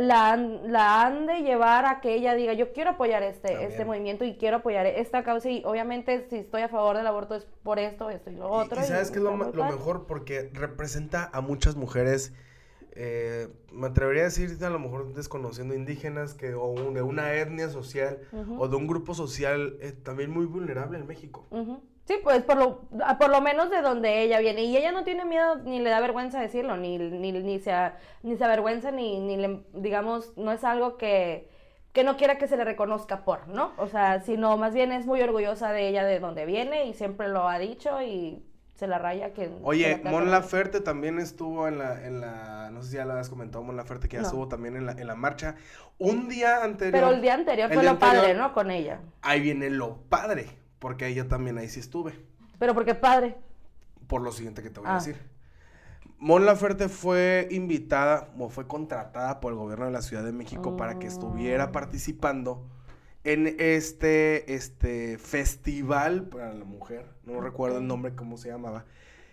la 0.00 0.32
han, 0.32 0.72
la 0.72 1.02
han 1.06 1.26
de 1.26 1.42
llevar 1.42 1.86
a 1.86 2.00
que 2.00 2.14
ella 2.14 2.34
diga, 2.34 2.52
yo 2.52 2.72
quiero 2.72 2.90
apoyar 2.90 3.22
este, 3.22 3.48
También. 3.48 3.70
este 3.70 3.84
movimiento 3.84 4.24
y 4.24 4.36
quiero 4.36 4.58
apoyar 4.58 4.86
esta 4.86 5.22
causa 5.24 5.48
y 5.50 5.62
obviamente 5.64 6.26
si 6.28 6.36
estoy 6.36 6.62
a 6.62 6.68
favor 6.68 6.96
del 6.96 7.06
aborto 7.06 7.34
es 7.34 7.46
por 7.62 7.78
esto, 7.78 8.10
esto 8.10 8.30
y 8.30 8.34
lo 8.36 8.48
otro. 8.50 8.80
Y, 8.80 8.84
sabes 8.84 9.10
que 9.10 9.18
es 9.18 9.24
lo, 9.24 9.36
mejor 9.36 10.06
porque 10.06 10.50
representa 10.52 11.30
a 11.32 11.40
muchas 11.40 11.76
mujeres, 11.76 12.32
eh, 12.96 13.48
me 13.72 13.88
atrevería 13.88 14.22
a 14.22 14.26
decir 14.26 14.56
a 14.64 14.70
lo 14.70 14.78
mejor 14.78 15.12
desconociendo 15.14 15.74
indígenas 15.74 16.34
que 16.34 16.54
o 16.54 16.66
un- 16.66 16.94
de 16.94 17.02
una 17.02 17.34
etnia 17.34 17.68
social 17.68 18.20
o 18.58 18.68
de 18.68 18.76
un 18.76 18.86
grupo 18.86 19.14
social 19.14 19.76
eh, 19.80 19.92
también 19.92 20.30
muy 20.30 20.46
vulnerable 20.46 20.98
en 20.98 21.06
México. 21.06 21.46
Ujú. 21.50 21.80
Sí, 22.06 22.16
pues 22.22 22.42
por 22.42 22.56
lo, 22.58 22.82
a- 23.04 23.16
por 23.18 23.30
lo 23.30 23.40
menos 23.40 23.70
de 23.70 23.80
donde 23.80 24.22
ella 24.22 24.38
viene. 24.38 24.62
Y 24.64 24.76
ella 24.76 24.92
no 24.92 25.04
tiene 25.04 25.24
miedo 25.24 25.56
ni 25.56 25.80
le 25.80 25.88
da 25.90 26.00
vergüenza 26.00 26.38
decirlo, 26.40 26.76
ni, 26.76 26.98
ni, 26.98 27.32
ni, 27.32 27.58
se, 27.60 27.72
ni 28.22 28.36
se 28.36 28.44
avergüenza, 28.44 28.90
ni, 28.90 29.20
ni 29.20 29.36
le, 29.38 29.60
digamos, 29.72 30.36
no 30.36 30.52
es 30.52 30.64
algo 30.64 30.98
que, 30.98 31.48
que 31.92 32.04
no 32.04 32.16
quiera 32.18 32.36
que 32.36 32.46
se 32.46 32.58
le 32.58 32.64
reconozca 32.64 33.24
por, 33.24 33.48
¿no? 33.48 33.72
O 33.78 33.86
sea, 33.88 34.20
sino 34.20 34.56
más 34.58 34.74
bien 34.74 34.92
es 34.92 35.06
muy 35.06 35.22
orgullosa 35.22 35.72
de 35.72 35.88
ella, 35.88 36.04
de 36.04 36.20
donde 36.20 36.44
viene 36.44 36.84
y 36.86 36.92
siempre 36.92 37.28
lo 37.28 37.48
ha 37.48 37.58
dicho 37.58 38.02
y 38.02 38.44
se 38.74 38.86
la 38.86 38.98
raya 38.98 39.32
que... 39.32 39.46
que 39.46 39.58
Oye, 39.62 40.00
la 40.04 40.10
Mon 40.10 40.30
Laferte 40.30 40.80
también 40.80 41.18
estuvo 41.18 41.68
en 41.68 41.78
la, 41.78 42.04
en 42.04 42.20
la, 42.20 42.68
no 42.70 42.82
sé 42.82 42.90
si 42.90 42.96
ya 42.96 43.04
lo 43.06 43.12
habías 43.12 43.30
comentado, 43.30 43.64
Mon 43.64 43.76
Laferte 43.76 44.08
que 44.08 44.16
ya 44.16 44.22
No. 44.22 44.26
estuvo 44.28 44.48
también 44.48 44.76
en 44.76 44.84
la, 44.84 44.92
en 44.92 45.06
la 45.06 45.14
marcha. 45.14 45.54
Un 45.98 46.28
día 46.28 46.64
anterior. 46.64 46.92
Pero 46.92 47.14
el 47.14 47.22
día 47.22 47.32
anterior 47.34 47.68
el 47.70 47.74
fue 47.74 47.82
día 47.82 47.92
lo 47.92 47.98
padre, 47.98 48.34
¿no? 48.34 48.52
Con 48.52 48.70
ella. 48.72 49.00
Ahí 49.22 49.40
viene 49.40 49.70
lo 49.70 49.96
padre, 50.08 50.48
porque 50.84 51.06
ahí 51.06 51.14
yo 51.14 51.26
también 51.26 51.56
ahí 51.56 51.66
sí 51.70 51.80
estuve. 51.80 52.12
Pero 52.58 52.74
porque 52.74 52.94
padre. 52.94 53.36
por 54.06 54.20
lo 54.20 54.32
siguiente 54.32 54.62
que 54.62 54.68
te 54.68 54.80
voy 54.80 54.88
a 54.90 54.92
Ah. 54.92 54.98
decir. 54.98 55.16
Mon 56.18 56.44
Laferte 56.44 56.90
fue 56.90 57.48
invitada 57.50 58.28
o 58.38 58.50
fue 58.50 58.66
contratada 58.66 59.40
por 59.40 59.52
el 59.52 59.58
gobierno 59.58 59.86
de 59.86 59.92
la 59.92 60.02
Ciudad 60.02 60.22
de 60.22 60.32
México 60.32 60.76
para 60.76 60.98
que 60.98 61.06
estuviera 61.06 61.68
Mm. 61.68 61.72
participando 61.72 62.66
en 63.24 63.56
este, 63.58 64.54
este 64.54 65.16
festival 65.16 66.24
para 66.28 66.52
la 66.52 66.66
mujer. 66.66 67.06
No 67.24 67.40
recuerdo 67.40 67.78
el 67.78 67.86
nombre, 67.86 68.14
cómo 68.14 68.36
se 68.36 68.48
llamaba. 68.50 68.84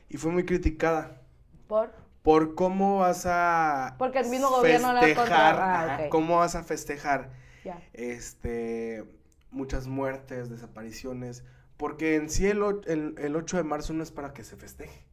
Y 0.07 0.15
fue 0.15 0.31
muy 0.31 0.45
criticada 0.45 1.21
Por... 1.68 1.92
por 2.24 2.56
cómo 2.56 3.00
vas 3.00 3.25
a 3.25 3.95
Porque 3.98 4.19
el 4.19 4.30
mismo 4.30 4.50
gobierno 4.50 4.94
la 4.94 5.01
festejar, 5.01 5.56
ah, 5.59 6.00
cómo 6.09 6.38
vas 6.38 6.56
a 6.56 6.63
festejar 6.63 7.30
Ya. 7.65 7.77
este 7.92 9.03
muchas 9.51 9.88
muertes, 9.88 10.50
desapariciones, 10.50 11.44
porque 11.77 12.15
en 12.15 12.30
sí 12.30 12.48
el, 12.48 12.62
el, 12.88 13.15
el 13.18 13.36
8 13.36 13.57
de 13.57 13.63
marzo 13.63 13.94
no 13.94 14.03
es 14.03 14.12
para 14.12 14.33
que 14.33 14.44
se 14.44 14.56
festeje. 14.56 15.06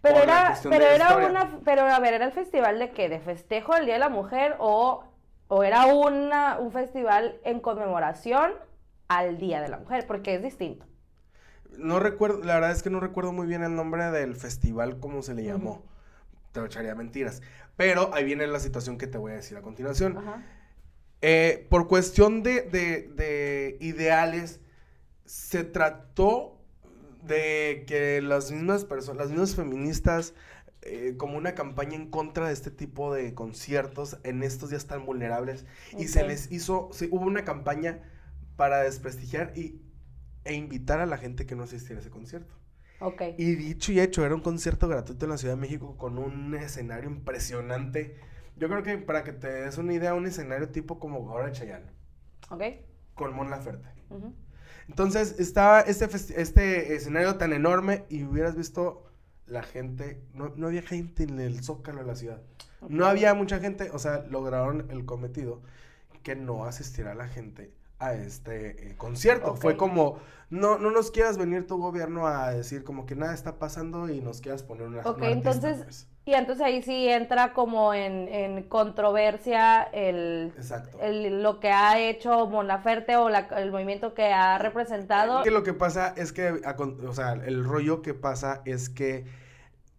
Pero 0.00 0.22
era, 0.22 0.54
pero 0.62 0.84
era 0.84 1.16
una, 1.16 1.60
pero 1.64 1.82
a 1.82 1.98
ver, 1.98 2.12
¿era 2.12 2.26
el 2.26 2.32
festival 2.32 2.78
de 2.78 2.90
qué? 2.90 3.08
¿De 3.08 3.20
festejo 3.20 3.74
del 3.74 3.86
Día 3.86 3.94
de 3.94 4.00
la 4.00 4.10
Mujer 4.10 4.56
o, 4.58 5.04
o 5.48 5.62
era 5.64 5.86
una, 5.86 6.58
un 6.58 6.72
festival 6.72 7.40
en 7.42 7.60
conmemoración 7.60 8.52
al 9.08 9.38
Día 9.38 9.62
de 9.62 9.68
la 9.68 9.78
Mujer? 9.78 10.06
Porque 10.06 10.34
es 10.34 10.42
distinto. 10.42 10.84
No 11.78 12.00
recuerdo, 12.00 12.44
la 12.44 12.54
verdad 12.54 12.72
es 12.72 12.82
que 12.82 12.90
no 12.90 13.00
recuerdo 13.00 13.32
muy 13.32 13.46
bien 13.46 13.62
el 13.62 13.74
nombre 13.74 14.10
del 14.10 14.36
festival, 14.36 15.00
cómo 15.00 15.22
se 15.22 15.34
le 15.34 15.42
llamó. 15.42 15.82
Te 16.52 16.62
echaría 16.62 16.94
mentiras. 16.94 17.40
Pero 17.76 18.14
ahí 18.14 18.24
viene 18.24 18.46
la 18.46 18.60
situación 18.60 18.98
que 18.98 19.06
te 19.06 19.16
voy 19.16 19.32
a 19.32 19.36
decir 19.36 19.56
a 19.56 19.62
continuación. 19.62 20.18
Ajá. 20.18 20.42
Eh, 21.26 21.66
por 21.70 21.88
cuestión 21.88 22.42
de, 22.42 22.62
de- 22.62 23.08
de 23.16 23.78
ideales, 23.80 24.60
se 25.24 25.64
trató 25.64 26.60
de 27.22 27.84
que 27.86 28.20
las 28.22 28.50
mismas 28.52 28.84
personas, 28.84 29.18
las 29.18 29.30
mismas 29.30 29.54
feministas, 29.56 30.34
eh, 30.82 31.14
como 31.16 31.38
una 31.38 31.54
campaña 31.54 31.94
en 31.96 32.10
contra 32.10 32.48
de 32.48 32.52
este 32.52 32.70
tipo 32.70 33.14
de 33.14 33.32
conciertos 33.34 34.18
en 34.24 34.42
estos 34.42 34.70
días 34.70 34.86
tan 34.86 35.06
vulnerables. 35.06 35.64
Y 35.96 36.08
se 36.08 36.24
les 36.24 36.52
hizo, 36.52 36.90
hubo 37.10 37.24
una 37.26 37.44
campaña 37.44 38.02
para 38.56 38.82
desprestigiar 38.82 39.52
y, 39.56 39.80
e 40.44 40.54
invitar 40.54 41.00
a 41.00 41.06
la 41.06 41.18
gente 41.18 41.46
que 41.46 41.56
no 41.56 41.64
asistiera 41.64 41.98
a 41.98 42.02
ese 42.02 42.10
concierto. 42.10 42.54
Ok. 43.00 43.22
Y 43.36 43.54
dicho 43.56 43.92
y 43.92 44.00
hecho, 44.00 44.24
era 44.24 44.34
un 44.34 44.40
concierto 44.42 44.88
gratuito 44.88 45.26
en 45.26 45.30
la 45.32 45.38
Ciudad 45.38 45.54
de 45.54 45.60
México 45.60 45.96
con 45.96 46.18
un 46.18 46.54
escenario 46.54 47.10
impresionante. 47.10 48.16
Yo 48.56 48.68
creo 48.68 48.82
que 48.82 48.98
para 48.98 49.24
que 49.24 49.32
te 49.32 49.48
des 49.48 49.78
una 49.78 49.92
idea, 49.94 50.14
un 50.14 50.26
escenario 50.26 50.68
tipo 50.68 50.98
como 50.98 51.30
ahora 51.30 51.52
Chayanne, 51.52 51.86
Ok. 52.50 52.62
con 53.14 53.34
Mon 53.34 53.50
Laferte. 53.50 53.88
Entonces, 54.88 55.38
estaba 55.38 55.80
este, 55.80 56.04
este 56.40 56.94
escenario 56.94 57.36
tan 57.36 57.52
enorme 57.52 58.04
y 58.08 58.24
hubieras 58.24 58.54
visto 58.54 59.10
la 59.46 59.62
gente, 59.62 60.20
no, 60.34 60.52
no 60.56 60.68
había 60.68 60.82
gente 60.82 61.24
en 61.24 61.40
el 61.40 61.62
zócalo 61.62 62.00
de 62.00 62.06
la 62.06 62.16
ciudad. 62.16 62.42
No 62.88 63.06
había 63.06 63.32
mucha 63.34 63.60
gente, 63.60 63.90
o 63.92 63.98
sea, 63.98 64.24
lograron 64.28 64.90
el 64.90 65.04
cometido 65.06 65.62
que 66.22 66.36
no 66.36 66.64
asistiera 66.64 67.14
la 67.14 67.28
gente 67.28 67.72
a 67.98 68.14
este 68.14 68.90
eh, 68.90 68.96
concierto. 68.96 69.56
Fue 69.56 69.76
como, 69.76 70.18
no, 70.50 70.78
no 70.78 70.90
nos 70.90 71.10
quieras 71.10 71.38
venir 71.38 71.66
tu 71.66 71.78
gobierno 71.78 72.26
a 72.26 72.50
decir 72.50 72.84
como 72.84 73.06
que 73.06 73.14
nada 73.16 73.32
está 73.34 73.58
pasando 73.58 74.08
y 74.10 74.20
nos 74.20 74.40
quieras 74.40 74.62
poner 74.62 74.86
una 74.86 75.00
Ok, 75.02 75.22
entonces, 75.22 75.82
pues. 75.82 76.08
Y 76.26 76.34
entonces 76.34 76.64
ahí 76.64 76.82
sí 76.82 77.08
entra 77.08 77.52
como 77.52 77.92
en, 77.94 78.28
en 78.28 78.62
controversia 78.64 79.82
el, 79.82 80.52
Exacto. 80.56 80.98
el- 81.00 81.42
lo 81.42 81.60
que 81.60 81.70
ha 81.70 81.98
hecho 81.98 82.46
Mon 82.46 82.66
Laferte 82.66 83.16
o 83.16 83.28
la- 83.28 83.48
el 83.58 83.70
movimiento 83.70 84.14
que 84.14 84.32
ha 84.32 84.58
representado. 84.58 85.42
Que 85.42 85.50
lo 85.50 85.62
que 85.62 85.74
pasa 85.74 86.14
es 86.16 86.32
que, 86.32 86.50
o 86.50 87.12
sea, 87.12 87.32
el 87.32 87.64
rollo 87.64 88.00
que 88.02 88.14
pasa 88.14 88.62
es 88.64 88.88
que 88.88 89.26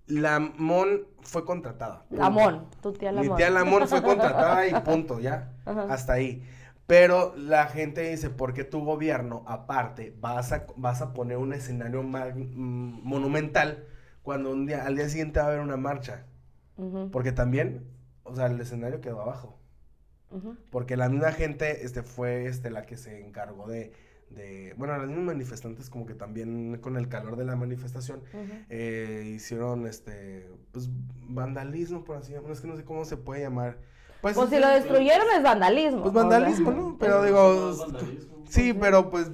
la 0.08 0.40
Mon 0.40 1.02
fue 1.22 1.46
contratada. 1.46 2.06
La. 2.10 2.30
Mon, 2.30 2.70
tu 2.82 2.94
tía 2.94 3.12
la 3.12 3.22
Mi 3.22 3.30
tía 3.36 3.50
Lamón 3.50 3.88
fue 3.88 4.02
contratada 4.04 4.68
y 4.68 4.74
punto, 4.86 5.20
ya. 5.20 5.52
Ajá. 5.66 5.88
Hasta 5.90 6.14
ahí. 6.14 6.44
Pero 6.88 7.34
la 7.36 7.66
gente 7.66 8.02
dice, 8.12 8.30
¿por 8.30 8.54
qué 8.54 8.64
tu 8.64 8.84
gobierno, 8.86 9.44
aparte, 9.48 10.14
vas 10.20 10.52
a, 10.52 10.68
vas 10.76 11.02
a 11.02 11.14
poner 11.14 11.38
un 11.38 11.52
escenario 11.54 12.04
mm, 12.04 13.00
monumental 13.04 13.86
cuando 14.26 14.52
un 14.52 14.66
día, 14.66 14.86
al 14.86 14.96
día 14.96 15.08
siguiente 15.08 15.40
va 15.40 15.46
a 15.46 15.50
haber 15.50 15.62
una 15.62 15.78
marcha? 15.78 16.26
Porque 17.12 17.32
también, 17.32 17.86
o 18.24 18.36
sea, 18.36 18.48
el 18.48 18.60
escenario 18.60 19.00
quedó 19.00 19.22
abajo. 19.22 19.58
Porque 20.72 20.98
la 20.98 21.08
misma 21.08 21.32
gente 21.32 21.86
este, 21.86 22.02
fue 22.02 22.48
este, 22.48 22.72
la 22.72 22.82
que 22.82 22.98
se 22.98 23.26
encargó 23.26 23.68
de, 23.68 23.94
de, 24.32 24.74
bueno, 24.78 24.98
los 24.98 25.08
mismos 25.08 25.28
manifestantes 25.28 25.90
como 25.90 26.08
que 26.08 26.16
también 26.16 26.80
con 26.82 26.98
el 26.98 27.08
calor 27.08 27.38
de 27.38 27.46
la 27.46 27.56
manifestación 27.56 28.24
eh, 28.70 29.32
hicieron, 29.36 29.86
este, 29.86 30.50
pues, 30.72 30.90
vandalismo, 31.30 32.04
por 32.04 32.18
así 32.18 32.34
decirlo, 32.34 32.52
es 32.52 32.60
que 32.60 32.68
no 32.68 32.76
sé 32.76 32.84
cómo 32.84 33.06
se 33.06 33.18
puede 33.18 33.44
llamar. 33.44 33.78
Pues, 34.22 34.36
pues 34.36 34.50
si 34.50 34.60
lo 34.60 34.68
destruyeron 34.68 35.28
es 35.38 35.44
vandalismo. 35.44 36.02
Pues 36.02 36.14
vandalismo, 36.14 36.72
¿no? 36.72 36.98
Pero 37.00 37.24
digo, 37.24 37.76
sí, 38.50 38.74
pero 38.74 39.12
pues, 39.12 39.32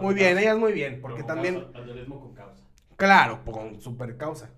muy 0.00 0.14
bien, 0.14 0.38
ellas 0.38 0.58
muy 0.58 0.72
bien, 0.72 1.00
porque 1.02 1.22
también... 1.22 1.70
vandalismo 1.74 2.20
con 2.20 2.34
causa. 2.34 2.57
Claro, 2.98 3.40
con 3.44 3.80
super 3.80 4.16
causa. 4.18 4.50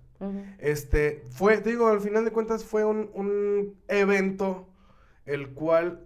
Este, 0.59 1.23
fue, 1.31 1.61
digo, 1.61 1.87
al 1.87 2.01
final 2.01 2.25
de 2.25 2.31
cuentas 2.31 2.63
fue 2.63 2.85
un, 2.85 3.09
un 3.15 3.81
evento 3.87 4.67
el 5.25 5.53
cual 5.53 6.05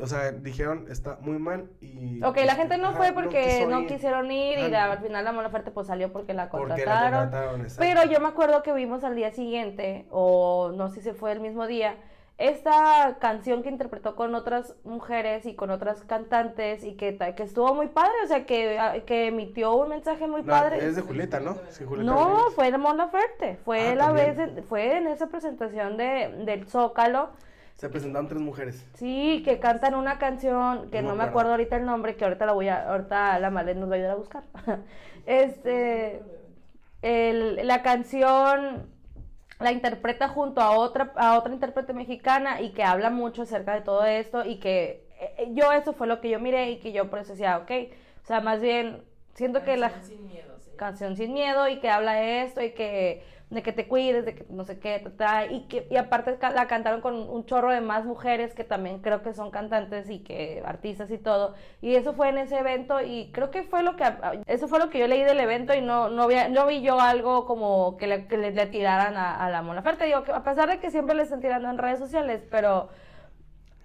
o 0.00 0.06
sea, 0.06 0.32
dijeron 0.32 0.86
está 0.90 1.18
muy 1.20 1.38
mal 1.38 1.70
y... 1.80 2.22
Ok, 2.24 2.38
la 2.44 2.54
gente 2.54 2.78
no 2.78 2.94
fue 2.94 3.12
porque 3.12 3.66
no, 3.68 3.86
quisieron 3.86 4.30
ir 4.30 4.58
y 4.58 4.74
al 4.74 4.98
final 5.00 5.24
la 5.24 5.32
mala 5.32 5.48
oferta 5.48 5.70
pues 5.72 5.86
salió 5.86 6.12
porque 6.12 6.34
la 6.34 6.48
contrataron. 6.48 7.66
pero 7.78 8.04
yo 8.04 8.20
me 8.20 8.28
acuerdo 8.28 8.62
que 8.62 8.72
vimos 8.72 9.04
al 9.04 9.14
día 9.14 9.30
siguiente, 9.32 10.06
o 10.10 10.72
no 10.74 10.88
sé 10.88 11.02
si 11.02 11.12
fue 11.12 11.32
el 11.32 11.40
mismo 11.40 11.66
día, 11.66 11.96
esta 12.36 13.18
canción 13.20 13.62
que 13.62 13.68
interpretó 13.68 14.16
con 14.16 14.34
otras 14.34 14.74
mujeres 14.84 15.46
y 15.46 15.54
con 15.54 15.70
otras 15.70 16.02
cantantes 16.02 16.82
y 16.82 16.94
que, 16.94 17.16
que 17.36 17.42
estuvo 17.42 17.74
muy 17.74 17.86
padre, 17.86 18.12
o 18.24 18.26
sea, 18.26 18.44
que, 18.44 18.78
ah, 18.78 18.94
que 19.06 19.28
emitió 19.28 19.74
un 19.74 19.90
mensaje 19.90 20.26
muy 20.26 20.42
padre. 20.42 20.84
Es 20.84 20.96
de 20.96 21.02
Julieta, 21.02 21.38
¿no? 21.38 21.56
no, 21.98 22.50
fue 22.54 22.72
de 22.72 22.78
Mon 22.78 22.96
Laferte, 22.96 23.56
fue 23.64 23.90
ah, 23.90 23.94
la 23.94 24.12
vez, 24.12 24.36
fue 24.68 24.96
en 24.96 25.06
esa 25.06 25.28
presentación 25.28 25.96
de, 25.96 26.42
del 26.44 26.66
Zócalo 26.66 27.30
se 27.76 27.88
presentaron 27.88 28.28
tres 28.28 28.40
mujeres. 28.40 28.86
Sí, 28.94 29.42
que 29.44 29.58
cantan 29.58 29.94
una 29.94 30.18
canción 30.18 30.90
que 30.90 31.02
no, 31.02 31.16
me, 31.16 31.24
acuerdo. 31.24 31.50
ahorita 31.50 31.76
el 31.76 31.84
nombre, 31.84 32.16
que 32.16 32.24
ahorita 32.24 32.46
la 32.46 32.52
voy 32.52 32.68
a, 32.68 32.88
ahorita 32.88 33.38
la 33.40 33.50
Malén 33.50 33.80
nos 33.80 33.90
va 33.90 33.94
a 33.94 33.96
ayudar 33.96 34.12
a 34.12 34.16
buscar. 34.16 34.44
este, 35.26 36.22
el, 37.02 37.66
la 37.66 37.82
canción 37.82 38.93
la 39.60 39.72
interpreta 39.72 40.28
junto 40.28 40.60
a 40.60 40.72
otra, 40.72 41.12
a 41.16 41.38
otra 41.38 41.52
intérprete 41.52 41.92
mexicana 41.92 42.60
y 42.60 42.70
que 42.72 42.84
habla 42.84 43.10
mucho 43.10 43.42
acerca 43.42 43.74
de 43.74 43.82
todo 43.82 44.04
esto 44.04 44.44
y 44.44 44.56
que 44.56 45.06
eh, 45.20 45.48
yo 45.52 45.72
eso 45.72 45.92
fue 45.92 46.06
lo 46.06 46.20
que 46.20 46.30
yo 46.30 46.40
miré 46.40 46.70
y 46.70 46.78
que 46.78 46.92
yo 46.92 47.08
por 47.10 47.20
eso 47.20 47.32
decía, 47.32 47.58
ok, 47.58 47.70
o 48.22 48.26
sea, 48.26 48.40
más 48.40 48.60
bien 48.60 49.02
siento 49.34 49.62
que 49.64 49.76
la... 49.76 49.90
Sin 50.02 50.26
miedo, 50.26 50.58
sí. 50.58 50.70
Canción 50.76 51.16
sin 51.16 51.32
miedo 51.32 51.68
y 51.68 51.80
que 51.80 51.88
habla 51.88 52.14
de 52.14 52.42
esto 52.42 52.62
y 52.62 52.72
que 52.72 53.22
de 53.54 53.62
que 53.62 53.72
te 53.72 53.88
cuides, 53.88 54.24
de 54.24 54.34
que 54.34 54.46
no 54.50 54.64
sé 54.64 54.78
qué, 54.78 55.02
y, 55.50 55.60
que, 55.68 55.86
y 55.90 55.96
aparte 55.96 56.38
la 56.40 56.66
cantaron 56.66 57.00
con 57.00 57.14
un 57.14 57.46
chorro 57.46 57.70
de 57.70 57.80
más 57.80 58.04
mujeres 58.04 58.54
que 58.54 58.64
también 58.64 59.00
creo 59.00 59.22
que 59.22 59.32
son 59.32 59.50
cantantes 59.50 60.10
y 60.10 60.20
que 60.20 60.62
artistas 60.64 61.10
y 61.10 61.18
todo, 61.18 61.54
y 61.80 61.94
eso 61.94 62.14
fue 62.14 62.28
en 62.28 62.38
ese 62.38 62.58
evento 62.58 63.00
y 63.00 63.30
creo 63.32 63.50
que 63.50 63.62
fue 63.62 63.82
lo 63.82 63.96
que, 63.96 64.04
eso 64.46 64.68
fue 64.68 64.78
lo 64.78 64.90
que 64.90 64.98
yo 64.98 65.06
leí 65.06 65.22
del 65.22 65.40
evento 65.40 65.74
y 65.74 65.80
no, 65.80 66.08
no, 66.08 66.26
vi, 66.26 66.36
no 66.50 66.66
vi 66.66 66.82
yo 66.82 67.00
algo 67.00 67.46
como 67.46 67.96
que 67.96 68.06
le, 68.06 68.26
le, 68.28 68.66
tiraran 68.66 69.16
a, 69.16 69.48
la 69.50 69.62
Mona 69.62 69.82
Ferte, 69.82 70.04
digo, 70.06 70.24
que 70.24 70.32
a 70.32 70.42
pesar 70.42 70.68
de 70.68 70.78
que 70.80 70.90
siempre 70.90 71.14
le 71.14 71.22
están 71.22 71.40
tirando 71.40 71.70
en 71.70 71.78
redes 71.78 71.98
sociales, 71.98 72.42
pero 72.50 72.88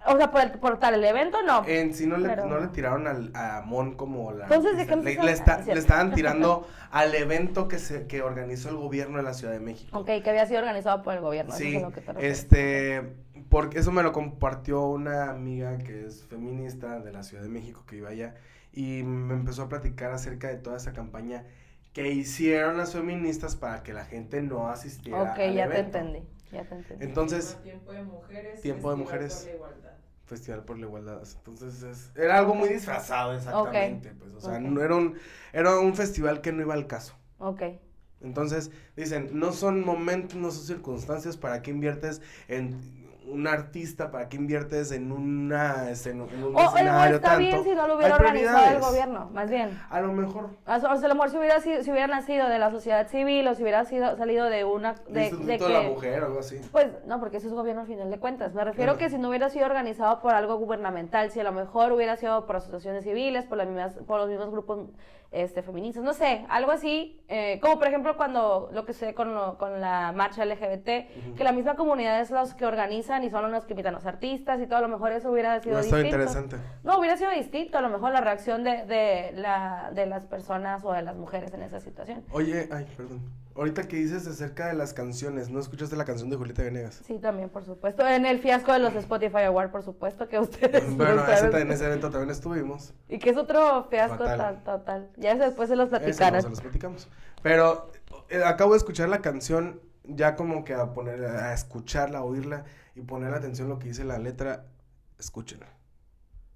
o 0.06 0.16
sea, 0.16 0.30
por, 0.30 0.60
por 0.60 0.78
tal 0.78 0.94
el 0.94 1.04
evento, 1.04 1.42
no. 1.42 1.64
En 1.66 1.94
sí 1.94 2.06
no 2.06 2.16
le, 2.16 2.34
no 2.36 2.58
le 2.58 2.68
tiraron 2.68 3.06
al, 3.06 3.30
a 3.34 3.62
Mon 3.64 3.96
como 3.96 4.32
la... 4.32 4.44
Entonces, 4.44 4.76
¿de 4.76 4.86
qué 4.86 4.96
le, 4.96 5.14
le, 5.14 5.22
le, 5.22 5.78
estaban 5.78 6.12
tirando 6.14 6.66
al 6.90 7.14
evento 7.14 7.68
que 7.68 7.78
se 7.78 8.06
que 8.06 8.22
organizó 8.22 8.70
el 8.70 8.76
gobierno 8.76 9.18
de 9.18 9.22
la 9.22 9.34
Ciudad 9.34 9.52
de 9.52 9.60
México. 9.60 9.98
Ok, 9.98 10.06
que 10.06 10.30
había 10.30 10.46
sido 10.46 10.60
organizado 10.60 11.02
por 11.02 11.14
el 11.14 11.20
gobierno. 11.20 11.52
Sí, 11.52 11.80
este... 12.18 13.14
Porque 13.48 13.80
eso 13.80 13.90
me 13.90 14.04
lo 14.04 14.12
compartió 14.12 14.84
una 14.86 15.28
amiga 15.30 15.78
que 15.78 16.06
es 16.06 16.24
feminista 16.24 17.00
de 17.00 17.12
la 17.12 17.24
Ciudad 17.24 17.42
de 17.42 17.48
México 17.48 17.84
que 17.84 17.96
iba 17.96 18.08
allá 18.08 18.34
y 18.72 19.02
me 19.02 19.34
empezó 19.34 19.64
a 19.64 19.68
platicar 19.68 20.12
acerca 20.12 20.48
de 20.48 20.56
toda 20.56 20.76
esa 20.76 20.92
campaña 20.92 21.44
que 21.92 22.08
hicieron 22.12 22.76
las 22.76 22.92
feministas 22.92 23.56
para 23.56 23.82
que 23.82 23.92
la 23.92 24.04
gente 24.04 24.40
no 24.42 24.68
asistiera 24.68 25.32
Ok, 25.32 25.38
ya 25.54 25.68
te 25.68 25.80
entendí. 25.80 26.22
Ya 26.52 26.64
te 26.64 26.74
entendí. 26.74 27.04
Entonces, 27.04 27.56
tiempo 27.62 27.92
de 27.92 28.02
mujeres. 28.04 28.60
Tiempo 28.60 28.90
de 28.90 28.96
mujeres. 28.96 29.50
Festival 30.26 30.64
por 30.64 30.78
la 30.78 30.86
Igualdad. 30.86 31.22
Entonces 31.38 32.10
era 32.14 32.38
algo 32.38 32.54
muy 32.54 32.68
disfrazado 32.68 33.34
exactamente, 33.34 34.14
pues, 34.14 34.32
o 34.34 34.40
sea, 34.40 34.60
no 34.60 34.80
era 34.80 34.94
un 34.94 35.16
era 35.52 35.78
un 35.80 35.94
festival 35.96 36.40
que 36.40 36.52
no 36.52 36.62
iba 36.62 36.74
al 36.74 36.86
caso. 36.86 37.14
Ok. 37.38 37.62
Entonces, 38.20 38.70
dicen, 38.96 39.30
no 39.32 39.52
son 39.52 39.84
momentos, 39.84 40.36
no 40.36 40.50
son 40.50 40.64
circunstancias 40.64 41.36
para 41.36 41.62
que 41.62 41.70
inviertes 41.70 42.20
en 42.48 42.99
un 43.32 43.46
artista, 43.46 44.10
¿para 44.10 44.28
qué 44.28 44.36
inviertes 44.36 44.92
en 44.92 45.12
una 45.12 45.90
en, 45.90 46.20
un 46.20 46.54
o, 46.54 46.60
escenario 46.60 47.16
está 47.16 47.36
bien 47.36 47.62
si 47.64 47.70
no 47.70 47.86
lo 47.86 47.96
hubiera 47.96 48.16
organizado 48.16 48.76
el 48.76 48.80
gobierno, 48.80 49.30
más 49.32 49.50
bien. 49.50 49.78
A 49.88 50.00
lo 50.00 50.12
mejor. 50.12 50.50
O 50.66 50.80
sea, 50.80 50.90
a 50.90 51.08
lo 51.08 51.14
mejor 51.14 51.30
si 51.30 51.38
hubiera, 51.38 51.60
sido, 51.60 51.82
si 51.82 51.90
hubiera 51.90 52.06
nacido 52.06 52.48
de 52.48 52.58
la 52.58 52.70
sociedad 52.70 53.08
civil 53.08 53.46
o 53.48 53.54
si 53.54 53.62
hubiera 53.62 53.84
sido, 53.84 54.16
salido 54.16 54.46
de 54.46 54.64
una... 54.64 54.94
De, 55.08 55.30
de, 55.30 55.58
que, 55.58 55.68
la 55.68 55.82
mujer 55.82 56.22
o 56.22 56.26
algo 56.26 56.40
así. 56.40 56.60
Pues, 56.72 56.88
no, 57.06 57.20
porque 57.20 57.38
eso 57.38 57.48
es 57.48 57.54
gobierno 57.54 57.82
al 57.82 57.86
final 57.86 58.10
de 58.10 58.18
cuentas. 58.18 58.54
Me 58.54 58.64
refiero 58.64 58.96
que 58.98 59.10
si 59.10 59.18
no 59.18 59.28
hubiera 59.28 59.48
sido 59.50 59.66
organizado 59.66 60.20
por 60.20 60.34
algo 60.34 60.56
gubernamental, 60.56 61.30
si 61.30 61.40
a 61.40 61.44
lo 61.44 61.52
mejor 61.52 61.92
hubiera 61.92 62.16
sido 62.16 62.46
por 62.46 62.56
asociaciones 62.56 63.04
civiles, 63.04 63.44
por, 63.44 63.58
las 63.58 63.66
mismas, 63.66 63.94
por 64.06 64.20
los 64.20 64.28
mismos 64.28 64.50
grupos 64.50 64.88
este, 65.32 65.62
feministas, 65.62 66.02
no 66.02 66.12
sé, 66.12 66.44
algo 66.48 66.72
así, 66.72 67.20
eh, 67.28 67.60
como 67.62 67.78
por 67.78 67.86
ejemplo 67.86 68.16
cuando 68.16 68.68
lo 68.72 68.84
que 68.84 68.92
sé 68.92 69.14
con, 69.14 69.56
con 69.56 69.80
la 69.80 70.12
marcha 70.12 70.44
LGBT, 70.44 71.36
que 71.36 71.44
la 71.44 71.52
misma 71.52 71.76
comunidad 71.76 72.20
es 72.20 72.30
los 72.30 72.54
que 72.54 72.66
organizan 72.66 73.22
y 73.22 73.30
son 73.30 73.50
los 73.52 73.64
que 73.64 73.74
invitan 73.74 73.94
a 73.94 73.98
los 73.98 74.06
artistas 74.06 74.60
y 74.60 74.66
todo, 74.66 74.78
a 74.78 74.82
lo 74.82 74.88
mejor 74.88 75.12
eso 75.12 75.30
hubiera 75.30 75.60
sido 75.60 75.78
distinto. 75.78 76.04
interesante. 76.04 76.56
No, 76.82 76.98
hubiera 76.98 77.16
sido 77.16 77.30
distinto, 77.30 77.78
a 77.78 77.80
lo 77.80 77.90
mejor 77.90 78.12
la 78.12 78.20
reacción 78.20 78.64
de, 78.64 78.84
de, 78.86 79.32
la, 79.34 79.90
de 79.94 80.06
las 80.06 80.26
personas 80.26 80.84
o 80.84 80.92
de 80.92 81.02
las 81.02 81.16
mujeres 81.16 81.54
en 81.54 81.62
esa 81.62 81.80
situación. 81.80 82.24
Oye, 82.32 82.68
ay, 82.72 82.86
perdón. 82.96 83.20
Ahorita 83.56 83.82
que 83.88 83.96
dices 83.96 84.26
acerca 84.26 84.68
de 84.68 84.74
las 84.74 84.94
canciones, 84.94 85.50
¿no 85.50 85.58
escuchaste 85.58 85.96
la 85.96 86.04
canción 86.04 86.30
de 86.30 86.36
Julieta 86.36 86.62
Venegas? 86.62 87.02
Sí, 87.04 87.18
también, 87.18 87.48
por 87.48 87.64
supuesto. 87.64 88.06
En 88.06 88.24
el 88.24 88.38
fiasco 88.38 88.72
de 88.72 88.78
los 88.78 88.94
Spotify 88.94 89.42
Awards, 89.46 89.72
por 89.72 89.82
supuesto, 89.82 90.28
que 90.28 90.38
ustedes. 90.38 90.96
Bueno, 90.96 91.24
en 91.26 91.72
ese 91.72 91.86
evento 91.86 92.10
también 92.10 92.30
estuvimos. 92.30 92.94
Y 93.08 93.18
que 93.18 93.30
es 93.30 93.36
otro 93.36 93.84
fiasco 93.90 94.18
total. 94.18 94.62
total. 94.64 95.10
Ya 95.16 95.34
después 95.34 95.68
se 95.68 95.76
los 95.76 95.88
platicaron. 95.88 96.42
se 96.42 96.48
los 96.48 96.60
platicamos. 96.60 97.08
Pero 97.42 97.90
eh, 98.28 98.42
acabo 98.44 98.72
de 98.72 98.78
escuchar 98.78 99.08
la 99.08 99.20
canción, 99.20 99.80
ya 100.04 100.36
como 100.36 100.64
que 100.64 100.74
a 100.74 100.92
poner, 100.92 101.24
a 101.24 101.52
escucharla, 101.52 102.18
a 102.18 102.24
oírla 102.24 102.64
y 102.94 103.00
poner 103.00 103.34
atención 103.34 103.66
a 103.66 103.70
lo 103.70 103.78
que 103.78 103.88
dice 103.88 104.04
la 104.04 104.18
letra. 104.18 104.66
Escúchenla. 105.18 105.66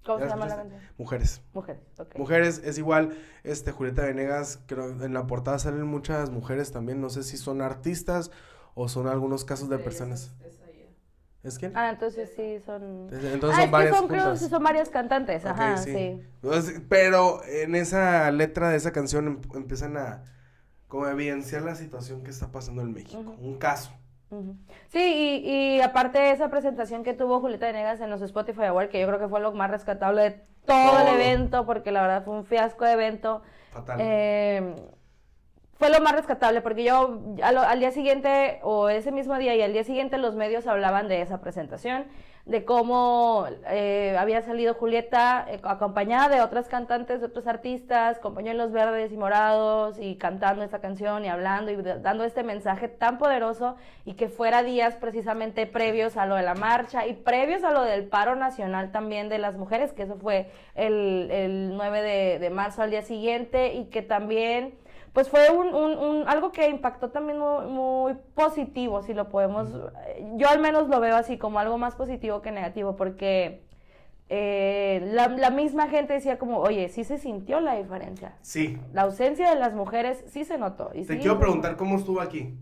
¿Cómo 0.05 0.19
se 0.19 0.27
llama 0.27 0.45
la 0.45 0.55
canción? 0.57 0.81
Mujeres. 0.97 1.41
Mujeres, 1.53 1.81
ok. 1.97 2.17
Mujeres, 2.17 2.61
es 2.63 2.77
igual, 2.77 3.17
este, 3.43 3.71
Julieta 3.71 4.03
Venegas, 4.03 4.59
creo, 4.67 4.89
en 4.89 5.13
la 5.13 5.25
portada 5.25 5.57
salen 5.59 5.85
muchas 5.85 6.29
mujeres 6.29 6.71
también, 6.71 7.01
no 7.01 7.09
sé 7.09 7.23
si 7.23 7.37
son 7.37 7.61
artistas 7.61 8.31
o 8.75 8.87
son 8.87 9.07
algunos 9.07 9.45
casos 9.45 9.69
de 9.69 9.79
personas. 9.79 10.35
Es, 10.45 10.59
es, 11.43 11.59
quién? 11.59 11.73
Ah, 11.75 11.89
entonces 11.89 12.31
sí 12.35 12.59
son... 12.65 13.09
Entonces 13.11 13.59
ah, 13.59 13.61
son 13.63 13.71
varias 13.71 13.97
son, 13.97 14.07
creo 14.07 14.31
que 14.31 14.37
son 14.37 14.63
varias 14.63 14.89
cantantes, 14.89 15.45
ajá, 15.45 15.77
sí. 15.77 16.21
Pues, 16.41 16.81
pero 16.87 17.43
en 17.45 17.75
esa 17.75 18.29
letra 18.31 18.69
de 18.69 18.77
esa 18.77 18.91
canción 18.91 19.27
em, 19.27 19.41
empiezan 19.55 19.97
a 19.97 20.23
como 20.87 21.07
evidenciar 21.07 21.63
la 21.63 21.75
situación 21.75 22.23
que 22.23 22.29
está 22.29 22.51
pasando 22.51 22.81
en 22.81 22.93
México, 22.93 23.19
un 23.39 23.57
caso. 23.57 23.91
Sí, 24.87 25.41
y, 25.45 25.81
aparte 25.81 26.19
de 26.19 26.31
esa 26.31 26.49
presentación 26.49 27.03
que 27.03 27.13
tuvo 27.13 27.39
Julieta 27.39 27.67
Venegas 27.67 28.01
en 28.01 28.09
los 28.09 28.21
Spotify 28.21 28.65
Awards, 28.65 28.89
que 28.89 28.99
yo 28.99 29.07
creo 29.07 29.19
que 29.19 29.27
fue 29.27 29.39
lo 29.39 29.51
más 29.53 29.69
rescatable 29.69 30.21
de 30.21 30.41
todo, 30.65 30.99
el 30.99 31.07
evento, 31.15 31.65
porque 31.65 31.91
la 31.91 32.01
verdad 32.01 32.25
fue 32.25 32.35
un 32.35 32.45
fiasco 32.45 32.85
de 32.85 32.93
evento. 32.93 33.41
Eh, 33.99 34.75
fue 35.77 35.89
lo 35.89 35.99
más 35.99 36.13
rescatable, 36.13 36.61
porque 36.61 36.83
yo 36.83 37.19
al, 37.43 37.79
día 37.79 37.91
siguiente, 37.91 38.59
o 38.63 38.89
ese 38.89 39.11
mismo 39.11 39.37
día 39.37 39.55
y 39.55 39.61
al 39.61 39.73
día 39.73 39.83
siguiente, 39.83 40.17
los 40.17 40.35
medios 40.35 40.67
hablaban 40.67 41.07
de 41.07 41.21
esa 41.21 41.41
presentación, 41.41 42.05
de 42.45 42.63
cómo 42.63 43.47
eh, 43.67 44.15
había 44.19 44.43
salido 44.43 44.75
Julieta 44.75 45.47
eh, 45.49 45.59
acompañada 45.63 46.29
de 46.29 46.41
otras 46.41 46.67
cantantes, 46.67 47.19
de 47.19 47.25
otros 47.25 47.47
artistas, 47.47 48.19
con 48.19 48.35
pañuelos 48.35 48.71
verdes 48.71 49.11
y 49.11 49.17
morados, 49.17 49.97
y 49.99 50.15
cantando 50.17 50.63
esta 50.63 50.79
canción 50.79 51.25
y 51.25 51.27
hablando 51.27 51.71
y 51.71 51.75
dando 51.75 52.23
este 52.23 52.43
mensaje 52.43 52.87
tan 52.87 53.17
poderoso, 53.17 53.75
y 54.05 54.13
que 54.13 54.29
fuera 54.29 54.61
días 54.61 54.95
precisamente 54.95 55.65
previos 55.65 56.17
a 56.17 56.27
lo 56.27 56.35
de 56.35 56.43
la 56.43 56.53
marcha 56.53 57.07
y 57.07 57.13
previos 57.13 57.63
a 57.63 57.71
lo 57.71 57.81
del 57.81 58.05
paro 58.07 58.35
nacional 58.35 58.91
también 58.91 59.27
de 59.27 59.39
las 59.39 59.55
mujeres, 59.55 59.91
que 59.93 60.03
eso 60.03 60.17
fue 60.17 60.51
el, 60.75 61.29
el 61.31 61.75
9 61.75 62.01
de, 62.03 62.39
de 62.39 62.49
marzo 62.51 62.83
al 62.83 62.91
día 62.91 63.01
siguiente, 63.01 63.73
y 63.73 63.85
que 63.85 64.03
también 64.03 64.75
pues 65.15 65.29
fue 65.29 65.49
un, 65.49 65.73
un, 65.73 66.27
algo 66.27 66.51
que 66.51 66.67
impactó 66.67 67.09
también 67.09 67.39
muy, 67.39 68.15
positivo, 68.35 69.01
si 69.01 69.13
lo 69.13 69.29
podemos, 69.29 69.69
yo 70.35 70.49
al 70.49 70.59
menos 70.59 70.89
lo 70.89 70.99
veo 70.99 71.15
así 71.15 71.37
como 71.37 71.57
algo 71.57 71.77
más 71.77 71.95
positivo 71.95 72.41
que 72.41 72.51
negativo, 72.51 72.97
porque 72.97 73.63
eh, 74.27 75.09
la, 75.13 75.29
la 75.29 75.51
misma 75.51 75.87
gente 75.87 76.11
decía 76.11 76.37
como, 76.37 76.59
oye, 76.59 76.89
sí 76.89 77.05
se 77.05 77.17
sintió 77.17 77.61
la 77.61 77.75
diferencia. 77.75 78.33
Sí. 78.41 78.77
La 78.91 79.03
ausencia 79.03 79.49
de 79.49 79.55
las 79.55 79.73
mujeres 79.73 80.21
sí 80.27 80.43
se 80.43 80.57
notó. 80.57 80.91
Y 80.93 81.05
Te 81.05 81.13
sí, 81.13 81.19
quiero 81.19 81.35
pues, 81.35 81.45
preguntar 81.45 81.77
cómo 81.77 81.95
estuvo 81.95 82.19
aquí. 82.19 82.53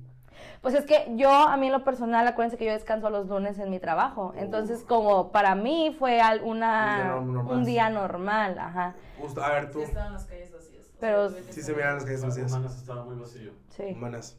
Pues 0.62 0.75
es 0.75 0.86
que 0.86 1.12
yo, 1.15 1.31
a 1.31 1.57
mí 1.57 1.65
en 1.65 1.74
lo 1.74 1.83
personal, 1.83 2.27
acuérdense 2.27 2.57
que 2.57 2.65
yo 2.65 2.72
descanso 2.74 3.10
los 3.10 3.27
lunes 3.27 3.57
en 3.57 3.72
mi 3.72 3.79
trabajo. 3.79 4.31
Entonces, 4.38 4.83
como 4.83 5.31
para 5.31 5.55
mí 5.55 5.95
fue 5.98 6.22
Un 6.43 6.57
una, 6.57 6.95
día 6.95 7.15
normal. 7.15 7.57
un 7.57 7.65
día 7.65 7.89
normal, 7.89 8.60
ajá. 8.60 8.95
Justo, 9.19 9.43
a 9.43 9.50
ver 9.50 9.72
tú. 9.72 9.79
Sí 9.79 9.86
estaban 9.86 10.13
las 10.13 10.25
calles 10.25 10.51
vacías. 10.53 10.82
Pero- 11.03 11.29
Sí 11.51 11.62
se 11.62 11.74
veían 11.74 11.95
las 11.95 12.05
calles 12.05 12.24
vacías. 12.24 12.51
Humanas 12.51 12.77
estaba 12.77 13.03
muy 13.03 13.15
vacío. 13.17 13.51
Sí. 13.75 13.83
Humanas. 13.95 14.38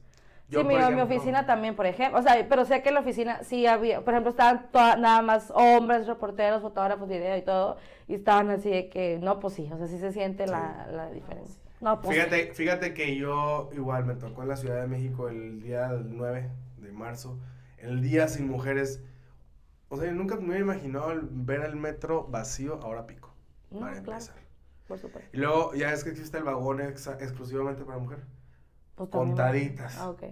sí, 0.49 0.57
mi, 0.57 0.63
por 0.63 0.67
mi 0.73 0.75
ejemplo, 0.77 1.05
oficina 1.05 1.45
también, 1.47 1.77
por 1.77 1.85
ejemplo. 1.87 2.19
O 2.19 2.23
sea, 2.23 2.47
pero 2.49 2.65
sé 2.65 2.83
que 2.83 2.89
en 2.89 2.95
la 2.95 3.01
oficina 3.01 3.43
sí 3.43 3.67
había, 3.67 4.03
por 4.03 4.15
ejemplo, 4.15 4.31
estaban 4.31 4.69
toda- 4.73 4.97
nada 4.97 5.21
más 5.21 5.53
hombres, 5.55 6.07
reporteros, 6.07 6.63
fotógrafos, 6.63 7.07
video 7.09 7.37
y 7.37 7.43
todo. 7.43 7.77
Y 8.09 8.15
estaban 8.15 8.49
así 8.51 8.71
de 8.71 8.89
que, 8.89 9.19
no, 9.23 9.41
pues 9.41 9.55
sí, 9.55 9.69
o 9.73 9.77
sea, 9.77 9.87
sí 9.89 9.99
se 9.99 10.13
siente 10.13 10.47
la, 10.47 10.87
la 10.91 11.11
diferencia. 11.11 11.61
No, 11.83 12.01
pues 12.01 12.17
Fíjate, 12.17 12.55
fíjate 12.55 12.95
que 12.95 13.15
yo 13.17 13.69
igual 13.75 14.07
me 14.07 14.15
tocó 14.15 14.43
en 14.43 14.49
la 14.49 14.57
Ciudad 14.57 14.81
de 14.81 14.87
México 14.87 15.29
el 15.29 15.61
día 15.61 15.89
del 15.89 16.17
9 16.17 16.49
de 16.79 16.93
marzo, 16.93 17.39
el 17.77 18.01
día 18.01 18.27
sin 18.29 18.49
mujeres. 18.49 19.03
O 19.91 19.97
sea, 19.99 20.07
yo 20.07 20.13
nunca 20.13 20.37
me 20.37 20.45
hubiera 20.47 20.61
imaginado 20.61 21.13
ver 21.31 21.61
el 21.61 21.77
metro 21.77 22.27
vacío 22.27 22.81
ahora 22.83 23.07
pico, 23.07 23.35
No, 23.71 23.81
para 23.81 23.93
claro. 23.93 24.13
empezar. 24.13 24.37
Por 24.89 24.99
supuesto. 24.99 25.31
Y 25.33 25.39
luego 25.41 25.75
ya 25.75 25.93
es 25.93 26.05
que 26.05 26.11
existe 26.11 26.39
el 26.39 26.45
vagón 26.45 26.79
exa- 26.79 27.21
exclusivamente 27.21 27.85
para 27.85 27.99
mujer. 27.99 28.21
Pues 28.95 29.09
Contaditas. 29.11 29.99
Ah, 29.99 30.11
ok. 30.11 30.23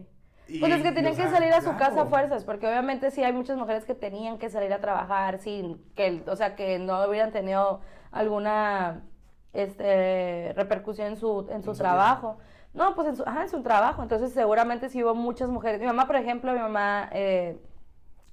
Y, 0.48 0.60
Pues 0.60 0.72
es 0.74 0.82
que 0.82 0.92
tienen 0.92 1.16
que 1.16 1.28
salir 1.28 1.52
a 1.52 1.60
su 1.60 1.70
claro. 1.70 1.78
casa 1.78 2.02
a 2.02 2.06
fuerzas, 2.06 2.44
porque 2.44 2.66
obviamente 2.66 3.10
sí 3.10 3.22
hay 3.22 3.32
muchas 3.32 3.56
mujeres 3.56 3.84
que 3.84 3.94
tenían 3.94 4.38
que 4.38 4.50
salir 4.50 4.72
a 4.72 4.80
trabajar 4.80 5.38
sin 5.38 5.82
que, 5.94 6.06
el- 6.08 6.24
o 6.28 6.36
sea, 6.36 6.56
que 6.56 6.78
no 6.78 7.08
hubieran 7.08 7.32
tenido 7.32 7.80
alguna 8.10 9.02
este, 9.52 10.52
repercusión 10.56 11.08
en 11.08 11.16
su, 11.16 11.46
en 11.50 11.62
su 11.62 11.72
trabajo. 11.74 12.38
No, 12.74 12.94
pues 12.94 13.08
en 13.08 13.16
su, 13.16 13.22
ajá, 13.22 13.42
en 13.42 13.48
su 13.50 13.62
trabajo. 13.62 14.02
Entonces 14.02 14.32
seguramente 14.32 14.88
sí 14.88 15.02
hubo 15.04 15.14
muchas 15.14 15.48
mujeres. 15.48 15.80
Mi 15.80 15.86
mamá, 15.86 16.06
por 16.06 16.16
ejemplo, 16.16 16.52
mi 16.52 16.58
mamá 16.58 17.08
eh, 17.12 17.58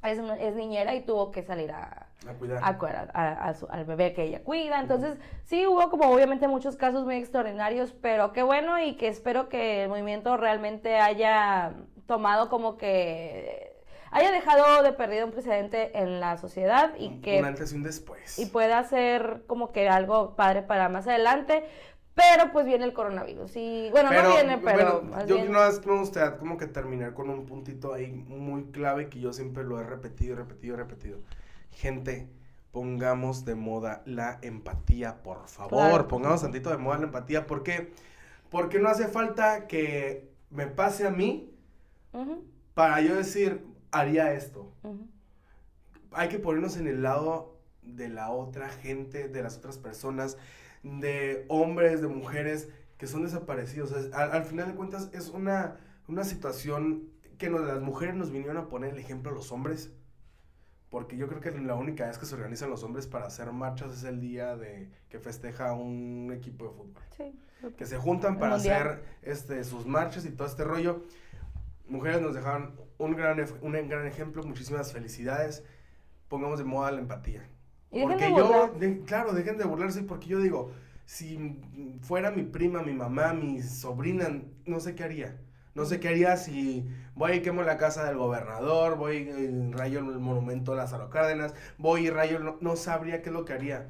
es, 0.04 0.20
es 0.40 0.56
niñera 0.56 0.96
y 0.96 1.06
tuvo 1.06 1.32
que 1.32 1.44
salir 1.44 1.72
a, 1.72 2.08
A 2.28 2.34
cuidar. 2.34 2.60
a 2.64 2.78
cuidar 2.78 3.12
a- 3.14 3.48
a 3.50 3.54
su- 3.54 3.68
al 3.70 3.86
bebé 3.86 4.14
que 4.14 4.24
ella 4.24 4.44
cuida. 4.44 4.80
Entonces, 4.82 5.18
sí 5.46 5.66
hubo 5.66 5.90
como 5.90 6.10
obviamente 6.12 6.48
muchos 6.48 6.76
casos 6.76 7.06
muy 7.06 7.16
extraordinarios, 7.16 7.94
pero 8.02 8.34
qué 8.34 8.44
bueno 8.44 8.78
y 8.80 8.98
que 8.98 9.08
espero 9.08 9.48
que 9.48 9.84
el 9.84 9.90
movimiento 9.90 10.36
realmente 10.36 10.98
haya 11.00 11.74
tomado 12.08 12.50
como 12.50 12.78
que 12.78 13.74
haya 14.12 14.32
dejado 14.32 14.82
de 14.84 14.92
perdido 14.92 15.26
un 15.28 15.32
precedente 15.32 15.98
en 16.00 16.20
la 16.20 16.38
sociedad 16.38 16.92
y 16.98 17.08
Un 17.08 17.22
que 17.22 17.40
antes 17.40 17.72
y 17.72 17.76
un 17.76 17.84
después. 17.84 18.38
y 18.40 18.48
pueda 18.48 18.84
ser 18.84 19.44
como 19.48 19.72
que 19.72 19.88
algo 19.88 20.36
padre 20.36 20.62
para 20.64 20.90
más 20.90 21.08
adelante. 21.08 21.64
Pero 22.16 22.52
pues 22.52 22.66
viene 22.66 22.84
el 22.84 22.92
coronavirus. 22.92 23.56
Y 23.56 23.90
bueno, 23.92 24.12
no 24.12 24.30
viene, 24.32 24.58
pero 24.58 25.00
bueno, 25.00 25.02
más 25.16 25.26
yo 25.26 25.36
bien- 25.36 25.54
no 25.54 25.64
es 25.66 25.86
me 25.86 25.98
gustaría 26.00 26.36
como 26.38 26.58
que 26.58 26.66
terminar 26.68 27.14
con 27.14 27.30
un 27.30 27.46
puntito 27.46 27.94
ahí 27.94 28.08
muy 28.12 28.72
clave 28.72 29.08
que 29.08 29.22
yo 29.22 29.32
siempre 29.32 29.64
lo 29.64 29.80
he 29.80 29.84
repetido, 29.86 30.36
repetido, 30.36 30.76
repetido. 30.76 31.20
Gente, 31.84 32.28
pongamos 32.74 33.46
de 33.46 33.56
moda 33.56 34.04
la 34.06 34.38
empatía, 34.42 35.24
por 35.24 35.48
favor. 35.48 35.70
Claro. 35.80 36.08
Pongamos 36.10 36.42
tantito 36.42 36.70
de 36.72 36.78
moda 36.78 36.98
la 36.98 37.06
empatía. 37.06 37.48
¿Por 37.48 37.64
qué? 37.64 37.94
Porque 38.50 38.80
no 38.80 38.90
hace 38.90 39.08
falta 39.08 39.66
que 39.66 40.30
me 40.50 40.68
pase 40.68 41.08
a 41.08 41.10
mí 41.10 41.54
para 42.74 43.00
yo 43.00 43.16
decir, 43.16 43.66
haría 43.92 44.34
esto. 44.34 44.74
Hay 46.12 46.28
que 46.28 46.38
ponernos 46.40 46.76
en 46.76 46.88
el 46.88 47.02
lado 47.02 47.58
de 47.82 48.10
la 48.10 48.30
otra 48.30 48.68
gente, 48.68 49.30
de 49.30 49.42
las 49.42 49.56
otras 49.58 49.78
personas, 49.78 50.38
de 50.84 51.46
hombres, 51.48 52.02
de 52.02 52.10
mujeres 52.10 52.68
que 52.98 53.08
son 53.08 53.24
desaparecidos. 53.24 53.94
Es- 53.94 54.12
al, 54.14 54.34
al 54.34 54.44
final 54.44 54.68
de 54.68 54.76
cuentas 54.76 55.10
es 55.14 55.30
una, 55.30 55.78
una 56.10 56.26
situación 56.26 57.08
que 57.38 57.50
nos- 57.50 57.62
las 57.66 57.80
mujeres 57.80 58.16
nos 58.16 58.32
vinieron 58.32 58.58
a 58.58 58.68
poner 58.68 58.96
el 58.96 59.00
ejemplo 59.00 59.32
a 59.32 59.34
los 59.34 59.54
hombres. 59.54 59.94
Porque 60.90 61.16
yo 61.18 61.28
creo 61.28 61.40
que 61.40 61.52
la 61.52 61.76
única 61.76 62.08
vez 62.08 62.18
que 62.18 62.26
se 62.26 62.34
organizan 62.36 62.70
los 62.70 62.84
hombres 62.84 63.06
para 63.06 63.28
hacer 63.28 63.52
marchas 63.52 63.92
es 63.92 64.04
el 64.04 64.20
día 64.20 64.56
de 64.58 64.90
que 65.10 65.20
festeja 65.20 65.74
un 65.74 66.32
equipo 66.36 66.66
de 66.66 66.72
fútbol 66.72 67.04
Sí. 67.16 67.36
que 67.78 67.86
se 67.86 67.98
juntan 67.98 68.40
para 68.40 68.56
hacer 68.56 69.04
este, 69.22 69.64
sus 69.64 69.86
marchas 69.86 70.26
y 70.26 70.32
todo 70.32 70.48
este 70.48 70.64
rollo. 70.64 71.04
Mujeres 71.88 72.22
nos 72.22 72.34
dejaron 72.34 72.74
un 72.98 73.16
gran, 73.16 73.44
un 73.62 73.72
gran 73.88 74.08
ejemplo, 74.08 74.44
muchísimas 74.44 74.92
felicidades. 74.94 75.64
Pongamos 76.28 76.58
de 76.60 76.66
moda 76.66 76.92
la 76.92 77.00
empatía. 77.00 77.48
Y 77.92 78.02
porque 78.04 78.26
de 78.26 78.32
yo, 78.32 78.74
de- 78.80 79.02
claro, 79.02 79.34
dejen 79.34 79.58
de 79.58 79.66
burlarse 79.66 80.04
porque 80.04 80.28
yo 80.28 80.40
digo, 80.40 80.72
si 81.06 81.60
fuera 82.02 82.30
mi 82.32 82.44
prima, 82.44 82.82
mi 82.84 82.94
mamá, 82.94 83.34
mi 83.34 83.62
sobrina, 83.62 84.42
no 84.66 84.80
sé 84.80 84.94
qué 84.96 85.04
haría. 85.04 85.38
No 85.76 85.86
sé 85.86 86.00
qué 86.00 86.10
haría 86.10 86.36
si 86.38 86.86
voy 87.16 87.34
y 87.34 87.42
quemo 87.42 87.64
la 87.64 87.78
casa 87.78 88.04
del 88.06 88.18
gobernador, 88.18 88.98
voy 88.98 89.18
y 89.18 89.72
rayo 89.72 90.00
el 90.00 90.06
monumento 90.20 90.72
de 90.72 90.78
Lázaro 90.78 91.10
Cárdenas, 91.10 91.54
voy 91.78 92.08
y 92.08 92.10
rayo, 92.10 92.38
el- 92.38 92.46
no, 92.46 92.58
no 92.62 92.76
sabría 92.76 93.22
qué 93.22 93.30
es 93.30 93.34
lo 93.34 93.46
que 93.46 93.54
haría. 93.54 93.90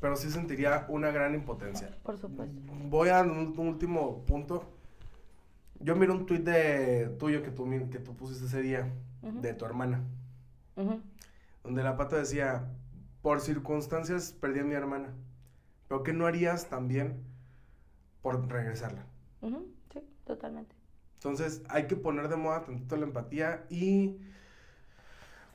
Pero 0.00 0.16
sí 0.16 0.30
sentiría 0.30 0.84
una 0.88 1.10
gran 1.10 1.34
impotencia. 1.34 1.90
Por 2.02 2.18
supuesto. 2.18 2.54
Voy 2.88 3.08
a 3.08 3.22
un, 3.22 3.30
un 3.58 3.68
último 3.68 4.22
punto. 4.24 4.64
Yo 5.80 5.96
miro 5.96 6.14
un 6.14 6.26
tuit 6.26 6.42
de 6.42 7.08
tuyo 7.18 7.42
que 7.42 7.50
tú, 7.50 7.66
que 7.90 7.98
tú 7.98 8.14
pusiste 8.16 8.46
ese 8.46 8.62
día, 8.62 8.92
de 9.22 9.54
tu 9.54 9.64
hermana, 9.64 10.02
donde 11.64 11.82
la 11.82 11.96
pata 11.96 12.16
decía, 12.16 12.70
por 13.22 13.40
circunstancias 13.40 14.32
perdí 14.40 14.60
a 14.60 14.64
mi 14.64 14.74
hermana, 14.74 15.12
pero 15.88 16.02
¿qué 16.02 16.12
no 16.12 16.26
harías 16.26 16.68
también 16.68 17.24
por 18.22 18.48
regresarla? 18.48 19.04
Sí, 19.92 20.00
totalmente. 20.24 20.75
Entonces 21.16 21.62
hay 21.68 21.86
que 21.86 21.96
poner 21.96 22.28
de 22.28 22.36
moda 22.36 22.62
tantito 22.64 22.96
la 22.96 23.04
empatía 23.04 23.64
y 23.68 24.16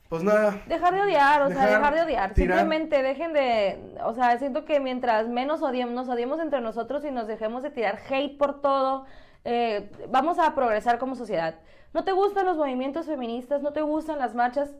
pues 0.08 0.22
nada, 0.22 0.60
Dejar 0.66 0.92
de 0.92 1.00
odiar, 1.00 1.40
o 1.40 1.48
sea, 1.48 1.64
Dejar, 1.66 1.94
de 1.94 2.02
odiar. 2.02 2.34
tirar. 2.34 2.58
Simplemente 2.58 3.02
dejen 3.02 3.32
de, 3.32 3.96
o 4.04 4.12
sea, 4.12 4.38
siento 4.38 4.66
que 4.66 4.78
mientras 4.78 5.26
menos 5.26 5.62
odiemos, 5.62 5.94
nos 5.94 6.08
odiemos 6.10 6.38
entre 6.38 6.60
nosotros 6.60 7.02
y 7.06 7.10
nos 7.10 7.26
dejemos 7.26 7.62
de 7.62 7.70
tirar 7.70 7.98
hate 8.10 8.36
por 8.36 8.60
todo, 8.60 9.06
eh, 9.44 9.90
vamos 10.10 10.38
a 10.38 10.54
progresar 10.54 10.98
como 10.98 11.14
sociedad. 11.14 11.54
No 11.94 12.04
te 12.04 12.12
gustan 12.12 12.44
los 12.44 12.58
movimientos 12.58 13.06
feministas, 13.06 13.62
no 13.62 13.72
te 13.72 13.80
gustan 13.80 14.18
las 14.18 14.34
marchas, 14.34 14.74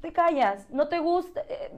te 0.00 0.12
callas. 0.12 0.68
No 0.70 0.88
te 0.88 0.98
gusta, 0.98 1.42
eh, 1.48 1.72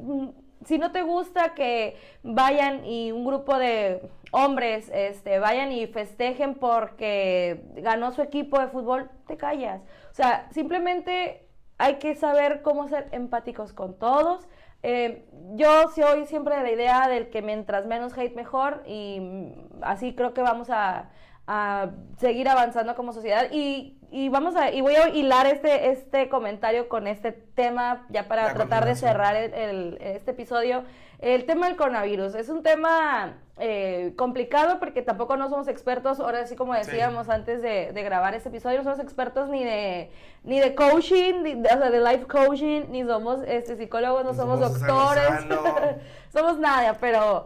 si 0.64 0.79
no 0.79 0.92
te 0.92 1.03
gusta 1.03 1.55
que 1.55 1.96
vayan 2.22 2.85
y 2.85 3.12
un 3.12 3.24
grupo 3.24 3.59
de 3.59 4.09
hombres, 4.33 4.90
este, 4.92 5.38
vayan 5.38 5.72
y 5.72 5.87
festejen 5.87 6.55
porque 6.55 7.64
ganó 7.77 8.12
su 8.12 8.22
equipo 8.22 8.59
de 8.59 8.68
fútbol, 8.68 9.11
te 9.27 9.37
callas. 9.37 9.81
O 10.11 10.14
sea, 10.14 10.48
simplemente 10.50 11.46
hay 11.79 11.96
que 11.96 12.14
saber 12.14 12.62
cómo 12.62 12.88
ser 12.88 13.09
empáticos 13.12 13.72
con 13.72 13.98
todos. 13.98 14.48
Eh, 14.83 15.27
yo 15.55 15.88
soy 15.88 16.27
siempre 16.27 16.57
de 16.57 16.62
la 16.62 16.72
idea 16.72 17.09
del 17.09 17.31
que 17.31 17.42
mientras 17.42 17.87
menos 17.87 18.16
hate 18.16 18.35
mejor 18.35 18.83
y 18.87 19.53
así 19.81 20.14
creo 20.14 20.35
que 20.35 20.42
vamos 20.42 20.68
a, 20.70 21.11
a 21.46 21.90
seguir 22.18 22.48
avanzando 22.48 22.94
como 22.94 23.12
sociedad. 23.12 23.46
Y, 23.52 23.98
y 24.11 24.28
vamos 24.28 24.54
a 24.57 24.70
y 24.70 24.80
voy 24.80 24.94
a 24.94 25.09
hilar 25.09 25.46
este 25.46 25.90
este 25.90 26.28
comentario 26.28 26.88
con 26.88 27.07
este 27.07 27.33
tema 27.33 28.07
ya 28.11 28.28
para 28.28 28.44
La 28.44 28.54
tratar 28.54 28.85
de 28.87 28.94
cerrar 28.94 29.37
el- 29.37 29.52
el- 29.54 29.98
este 30.00 30.30
episodio. 30.30 30.85
El 31.20 31.46
tema 31.46 31.66
del 31.68 31.76
coronavirus. 31.76 32.35
Es 32.35 32.48
un 32.48 32.62
tema 32.62 33.38
eh, 33.59 34.14
complicado 34.16 34.78
porque 34.80 35.00
tampoco 35.00 35.37
no 35.37 35.48
somos 35.48 35.68
expertos. 35.68 36.18
Ahora 36.20 36.44
sí 36.46 36.57
como 36.57 36.74
Sí. 36.74 36.80
decíamos 36.80 37.28
antes 37.28 37.62
de, 37.62 37.92
de 37.92 38.02
grabar 38.02 38.35
este 38.35 38.48
episodio 38.48 38.78
no 38.78 38.85
somos 38.85 38.98
expertos 38.98 39.48
ni 39.48 39.64
de 39.64 40.11
ni 40.42 40.61
de 40.61 40.74
coaching 40.74 41.42
ni 41.42 41.54
de, 41.54 41.68
o 41.68 41.78
sea, 41.78 41.90
de 41.90 42.00
life 42.00 42.26
coaching 42.26 42.83
ni 42.90 43.04
somos 43.04 43.40
este 43.46 43.76
psicólogos 43.76 44.24
no 44.24 44.35
somos, 44.35 44.59
somos 44.61 44.80
doctores. 44.80 45.46
somos 46.33 46.59
nada 46.59 46.96
pero 47.00 47.44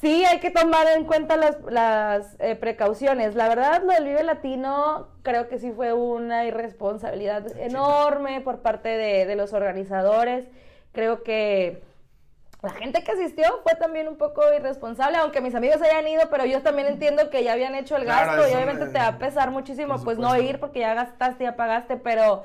sí 0.00 0.24
hay 0.24 0.40
que 0.40 0.50
tomar 0.50 0.86
en 0.96 1.04
cuenta 1.04 1.36
las, 1.36 1.56
las 1.68 2.36
eh, 2.40 2.54
precauciones. 2.56 3.34
La 3.34 3.48
verdad, 3.48 3.82
lo 3.82 3.92
del 3.92 4.04
Vive 4.04 4.22
Latino 4.22 5.08
creo 5.22 5.48
que 5.48 5.58
sí 5.58 5.72
fue 5.72 5.92
una 5.92 6.44
irresponsabilidad 6.44 7.46
enorme 7.58 8.40
por 8.40 8.60
parte 8.62 8.88
de, 8.90 9.26
de 9.26 9.36
los 9.36 9.52
organizadores. 9.52 10.46
Creo 10.92 11.22
que 11.22 11.82
la 12.62 12.70
gente 12.70 13.04
que 13.04 13.12
asistió 13.12 13.44
fue 13.62 13.74
también 13.74 14.08
un 14.08 14.16
poco 14.16 14.42
irresponsable, 14.56 15.18
aunque 15.18 15.40
mis 15.40 15.54
amigos 15.54 15.80
hayan 15.82 16.08
ido, 16.08 16.22
pero 16.30 16.44
yo 16.46 16.62
también 16.62 16.88
entiendo 16.88 17.28
que 17.30 17.44
ya 17.44 17.52
habían 17.52 17.74
hecho 17.74 17.96
el 17.96 18.04
Claro, 18.04 18.32
gasto 18.32 18.48
y 18.50 18.54
obviamente 18.54 18.86
me- 18.86 18.92
te 18.92 18.98
va 18.98 19.08
a 19.08 19.18
pesar 19.18 19.50
muchísimo 19.50 20.02
pues 20.02 20.18
no 20.18 20.36
ir 20.36 20.58
porque 20.58 20.80
ya 20.80 20.94
gastaste, 20.94 21.44
ya 21.44 21.54
pagaste, 21.56 21.96
pero 21.96 22.42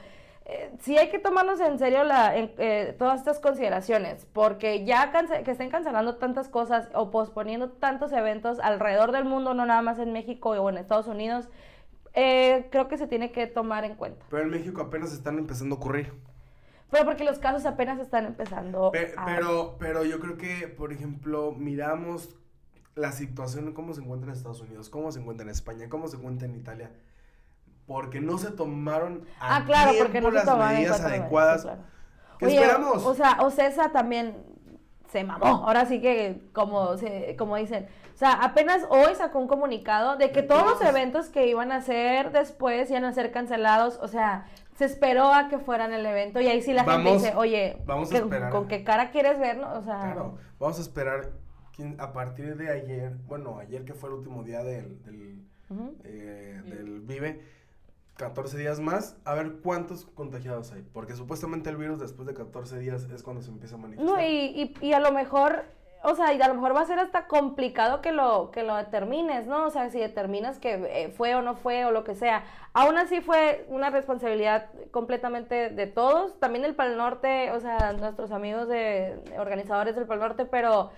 eh, 0.51 0.71
sí 0.79 0.97
hay 0.97 1.09
que 1.09 1.19
tomarnos 1.19 1.59
en 1.61 1.79
serio 1.79 2.03
la, 2.03 2.35
eh, 2.37 2.95
todas 2.99 3.19
estas 3.19 3.39
consideraciones, 3.39 4.25
porque 4.33 4.85
ya 4.85 5.11
que 5.43 5.51
estén 5.51 5.69
cancelando 5.69 6.15
tantas 6.17 6.47
cosas 6.49 6.89
o 6.93 7.09
posponiendo 7.11 7.69
tantos 7.71 8.11
eventos 8.11 8.59
alrededor 8.59 9.11
del 9.11 9.25
mundo, 9.25 9.53
no 9.53 9.65
nada 9.65 9.81
más 9.81 9.97
en 9.99 10.11
México 10.13 10.49
o 10.51 10.69
en 10.69 10.77
Estados 10.77 11.07
Unidos, 11.07 11.49
eh, 12.13 12.67
creo 12.71 12.87
que 12.87 12.97
se 12.97 13.07
tiene 13.07 13.31
que 13.31 13.47
tomar 13.47 13.85
en 13.85 13.95
cuenta. 13.95 14.25
pero 14.29 14.43
en 14.43 14.49
México 14.49 14.81
apenas 14.81 15.13
están 15.13 15.37
empezando 15.37 15.75
a 15.75 15.77
ocurrir. 15.77 16.13
Pero 16.89 17.05
porque 17.05 17.23
los 17.23 17.39
casos 17.39 17.65
apenas 17.65 17.99
están 17.99 18.25
empezando. 18.25 18.91
Pe- 18.91 19.13
a- 19.15 19.25
pero, 19.25 19.77
pero 19.79 20.03
yo 20.03 20.19
creo 20.19 20.37
que, 20.37 20.67
por 20.67 20.91
ejemplo, 20.91 21.53
miramos 21.57 22.35
la 22.95 23.13
situación, 23.13 23.73
cómo 23.73 23.93
se 23.93 24.01
encuentra 24.01 24.29
en 24.31 24.35
Estados 24.35 24.59
Unidos, 24.59 24.89
cómo 24.89 25.09
se 25.13 25.21
encuentra 25.21 25.45
en 25.45 25.51
España, 25.51 25.87
cómo 25.87 26.09
se 26.09 26.17
encuentra 26.17 26.49
en 26.49 26.55
Italia. 26.55 26.91
Porque 27.87 28.21
no 28.21 28.37
se 28.37 28.51
tomaron 28.51 29.25
a 29.39 29.57
Ah, 29.57 29.65
claro, 29.65 29.91
porque 29.97 30.11
tiempo 30.21 30.29
no 30.31 30.35
las 30.35 30.45
medidas 30.45 31.01
adecuadas. 31.01 31.65
medidas, 31.65 31.79
sí, 31.79 31.83
claro. 31.85 32.37
¿Qué 32.39 32.45
Oye, 32.45 32.55
esperamos? 32.61 33.05
O 33.05 33.13
sea, 33.13 33.37
Ocesa 33.41 33.91
también 33.91 34.35
se 35.11 35.23
mamó. 35.23 35.45
Ahora 35.45 35.85
sí 35.85 35.99
que, 36.01 36.41
como, 36.53 36.95
se, 36.97 37.35
como 37.37 37.57
dicen, 37.57 37.87
o 38.13 38.17
sea, 38.17 38.33
apenas 38.33 38.85
hoy 38.89 39.13
sacó 39.15 39.39
un 39.39 39.47
comunicado 39.47 40.15
de 40.15 40.31
que 40.31 40.41
todos 40.41 40.63
los 40.63 40.81
eventos 40.81 41.27
que 41.29 41.47
iban 41.47 41.71
a 41.71 41.77
hacer 41.77 42.31
después 42.31 42.89
iban 42.89 43.03
a 43.05 43.13
ser 43.13 43.31
cancelados. 43.31 43.99
O 44.01 44.07
sea, 44.07 44.45
se 44.75 44.85
esperó 44.85 45.33
a 45.33 45.49
que 45.49 45.59
fueran 45.59 45.91
el 45.93 46.05
evento 46.05 46.39
y 46.39 46.47
ahí 46.47 46.61
sí 46.61 46.71
la 46.73 46.83
gente 46.85 47.13
dice, 47.13 47.33
oye, 47.35 47.77
vamos 47.85 48.09
a 48.09 48.11
¿qué- 48.13 48.17
esperar. 48.19 48.51
¿con 48.51 48.67
qué 48.67 48.83
cara 48.83 49.11
quieres 49.11 49.37
vernos? 49.39 49.77
O 49.77 49.83
sea, 49.83 49.99
Claro, 49.99 50.37
vamos 50.59 50.77
a 50.79 50.81
esperar 50.81 51.29
a 51.97 52.13
partir 52.13 52.55
de 52.57 52.69
ayer, 52.71 53.11
bueno, 53.27 53.57
ayer 53.59 53.83
que 53.85 53.93
fue 53.95 54.09
el 54.09 54.15
último 54.15 54.43
día 54.43 54.63
del, 54.63 55.01
del, 55.03 55.43
eh, 56.03 56.61
del 56.65 57.01
Vive, 57.01 57.41
14 58.21 58.57
días 58.57 58.79
más, 58.79 59.17
a 59.25 59.33
ver 59.33 59.53
cuántos 59.63 60.05
contagiados 60.05 60.71
hay. 60.71 60.83
Porque 60.93 61.15
supuestamente 61.15 61.69
el 61.69 61.77
virus 61.77 61.99
después 61.99 62.27
de 62.27 62.33
14 62.33 62.77
días 62.79 63.03
es 63.13 63.23
cuando 63.23 63.41
se 63.41 63.49
empieza 63.49 63.75
a 63.75 63.79
manifestar. 63.79 64.15
No, 64.15 64.21
y, 64.23 64.73
y, 64.81 64.85
y 64.87 64.93
a 64.93 64.99
lo 64.99 65.11
mejor, 65.11 65.63
o 66.03 66.15
sea, 66.15 66.31
y 66.33 66.39
a 66.41 66.47
lo 66.47 66.53
mejor 66.53 66.75
va 66.75 66.81
a 66.81 66.85
ser 66.85 66.99
hasta 66.99 67.27
complicado 67.27 68.01
que 68.01 68.11
lo, 68.11 68.51
que 68.51 68.61
lo 68.63 68.75
determines, 68.75 69.47
¿no? 69.47 69.65
O 69.65 69.69
sea, 69.71 69.89
si 69.89 69.99
determinas 69.99 70.59
que 70.59 70.73
eh, 70.73 71.09
fue 71.17 71.33
o 71.35 71.41
no 71.41 71.55
fue 71.55 71.83
o 71.85 71.91
lo 71.91 72.03
que 72.03 72.13
sea. 72.15 72.43
Aún 72.73 72.97
así 72.97 73.21
fue 73.21 73.65
una 73.69 73.89
responsabilidad 73.89 74.69
completamente 74.91 75.69
de 75.71 75.87
todos, 75.87 76.39
también 76.39 76.61
del 76.61 76.75
Pal 76.75 76.95
Norte, 76.97 77.51
o 77.51 77.59
sea, 77.59 77.93
nuestros 77.93 78.31
amigos 78.31 78.67
de 78.67 79.19
organizadores 79.39 79.95
del 79.95 80.05
Pal 80.05 80.19
Norte, 80.19 80.45
pero 80.45 80.91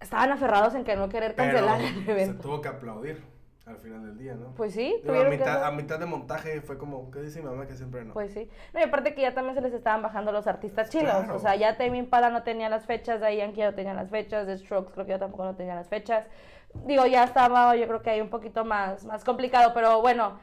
estaban 0.00 0.32
aferrados 0.32 0.74
en 0.74 0.82
que 0.84 0.96
no 0.96 1.08
querer 1.08 1.34
Pero 1.36 1.52
cancelar 1.52 1.80
el 1.80 2.04
se 2.04 2.10
evento. 2.10 2.42
tuvo 2.42 2.60
que 2.60 2.68
aplaudir 2.68 3.22
al 3.66 3.76
final 3.78 4.04
del 4.04 4.18
día, 4.18 4.34
¿no? 4.34 4.54
Pues 4.56 4.72
sí, 4.74 4.94
Digo, 5.02 5.14
a, 5.14 5.24
que 5.24 5.30
mitad, 5.30 5.48
hacer- 5.56 5.64
a 5.64 5.70
mitad 5.70 5.98
de 5.98 6.06
montaje 6.06 6.60
fue 6.62 6.76
como, 6.78 7.10
¿qué 7.10 7.20
dice 7.22 7.40
mi 7.40 7.46
mamá 7.48 7.66
que 7.66 7.76
siempre 7.76 8.04
no? 8.04 8.12
Pues 8.12 8.32
sí. 8.32 8.48
No, 8.74 8.80
y 8.80 8.82
aparte 8.82 9.14
que 9.14 9.20
ya 9.22 9.34
también 9.34 9.54
se 9.54 9.60
les 9.60 9.72
estaban 9.72 10.02
bajando 10.02 10.32
los 10.32 10.46
artistas 10.46 10.90
chilos. 10.90 11.12
Claro. 11.12 11.36
O 11.36 11.38
sea, 11.38 11.54
ya 11.54 11.76
Tame 11.76 11.98
Impala 11.98 12.30
no 12.30 12.42
tenía 12.42 12.68
las 12.68 12.86
fechas, 12.86 13.20
de 13.20 13.36
Yankee 13.36 13.58
ya 13.58 13.70
no 13.70 13.74
tenía 13.76 13.94
las 13.94 14.10
fechas, 14.10 14.46
de 14.46 14.58
Strokes 14.58 14.92
creo 14.92 15.06
que 15.06 15.12
ya 15.12 15.18
tampoco 15.18 15.44
no 15.44 15.54
tenía 15.54 15.74
las 15.76 15.88
fechas. 15.88 16.26
Digo, 16.86 17.06
ya 17.06 17.22
estaba, 17.24 17.76
yo 17.76 17.86
creo 17.86 18.02
que 18.02 18.10
ahí 18.10 18.20
un 18.20 18.30
poquito 18.30 18.64
más, 18.64 19.04
más 19.04 19.22
complicado, 19.24 19.72
pero 19.74 20.00
bueno, 20.00 20.38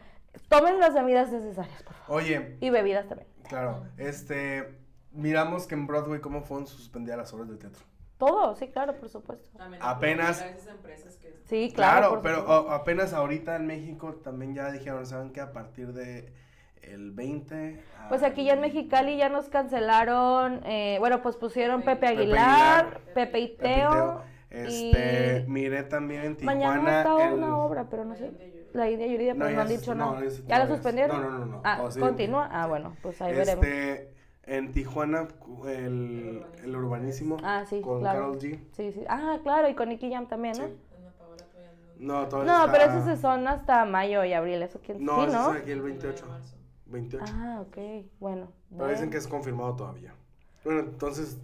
tomen 0.47 0.79
las 0.79 0.93
medidas 0.93 1.31
necesarias, 1.31 1.81
por 1.83 1.93
favor. 1.95 2.21
Oye, 2.21 2.57
Y 2.61 2.69
bebidas 2.69 3.07
también. 3.07 3.27
claro, 3.47 3.83
este, 3.97 4.77
miramos 5.11 5.65
que 5.67 5.73
en 5.75 5.87
Broadway 5.87 6.21
cómo 6.21 6.43
fueron 6.43 6.67
suspendidas 6.67 7.17
las 7.17 7.33
obras 7.33 7.49
de 7.49 7.57
teatro. 7.57 7.81
Todo, 8.19 8.53
sí, 8.55 8.67
claro, 8.67 8.95
por 8.97 9.09
supuesto. 9.09 9.49
También 9.57 9.81
Apenas- 9.83 10.41
empresas 10.69 11.15
que 11.17 11.29
Sí, 11.45 11.71
claro. 11.73 11.99
Claro, 12.09 12.09
por 12.11 12.21
pero 12.21 12.43
o- 12.45 12.69
apenas 12.71 13.13
ahorita 13.13 13.55
en 13.55 13.65
México 13.65 14.13
también 14.23 14.53
ya 14.53 14.69
dijeron, 14.71 15.07
¿saben 15.07 15.31
qué? 15.31 15.41
A 15.41 15.51
partir 15.53 15.93
de 15.93 16.31
el 16.83 17.11
20... 17.11 17.81
Pues 18.09 18.21
aquí 18.23 18.43
ya 18.43 18.53
en 18.53 18.61
Mexicali 18.61 19.17
ya 19.17 19.29
nos 19.29 19.49
cancelaron, 19.49 20.61
eh, 20.65 20.97
bueno, 20.99 21.21
pues 21.21 21.37
pusieron 21.37 21.81
Pepe 21.81 21.95
Pepe 22.01 22.07
Aguilar, 22.07 22.99
Pepe 23.15 23.39
y. 23.39 23.47
Teo. 23.57 24.21
Este, 24.51 25.43
y 25.45 25.49
miré 25.49 25.83
también 25.83 26.23
en 26.23 26.35
Tijuana 26.37 26.59
mañana 26.59 26.97
está 27.01 27.27
el- 27.27 27.33
una 27.35 27.57
obra, 27.57 27.85
pero 27.89 28.03
no 28.03 28.15
sé. 28.15 28.31
La 28.73 28.89
India 28.89 29.07
Yuridia, 29.07 29.33
No, 29.33 29.45
pero 29.45 29.55
no, 29.55 29.61
han 29.61 29.67
dicho 29.67 29.95
no, 29.95 30.13
nada. 30.13 30.25
ese 30.25 30.43
¿Ya 30.47 30.59
la 30.59 30.67
suspendieron? 30.67 31.21
no, 31.21 31.29
no, 31.29 31.39
no, 31.39 31.45
no. 31.45 31.61
Ah, 31.63 31.79
Oh, 31.83 31.89
sí. 31.91 31.99
continúa. 31.99 32.49
Ah, 32.51 32.67
bueno, 32.67 32.95
pues 33.01 33.21
ahí 33.21 33.33
veremos. 33.33 33.65
En 34.49 34.71
Tijuana, 34.71 35.27
el, 35.67 36.43
el 36.63 36.75
urbanísimo 36.75 37.37
Ah, 37.43 37.65
sí, 37.69 37.81
con 37.81 37.99
claro. 37.99 38.19
Carol 38.19 38.39
G. 38.39 38.59
Sí, 38.71 38.91
sí. 38.91 39.03
Ah, 39.07 39.37
claro, 39.43 39.69
y 39.69 39.75
con 39.75 39.89
Nicky 39.89 40.11
Jam 40.11 40.27
también, 40.27 40.57
¿no? 40.57 40.67
Sí. 40.67 40.73
No. 41.99 42.27
Todavía 42.27 42.51
No, 42.51 42.59
está- 42.65 42.71
pero 42.71 42.91
esos 42.91 43.03
se 43.05 43.17
son 43.21 43.47
hasta 43.47 43.85
mayo 43.85 44.23
y 44.23 44.33
abril, 44.33 44.61
eso 44.63 44.79
quién 44.83 45.03
No, 45.05 45.25
sí, 45.25 45.31
¿no? 45.31 45.53
es 45.53 45.61
aquí 45.61 45.71
el 45.71 45.81
28. 45.81 46.25
28. 46.87 47.25
Ah, 47.37 47.61
ok, 47.61 47.77
bueno. 48.19 48.47
Pero 48.75 48.89
dicen 48.89 49.09
que 49.11 49.17
es 49.17 49.27
confirmado 49.27 49.75
todavía. 49.75 50.13
Bueno, 50.63 50.79
entonces, 50.79 51.37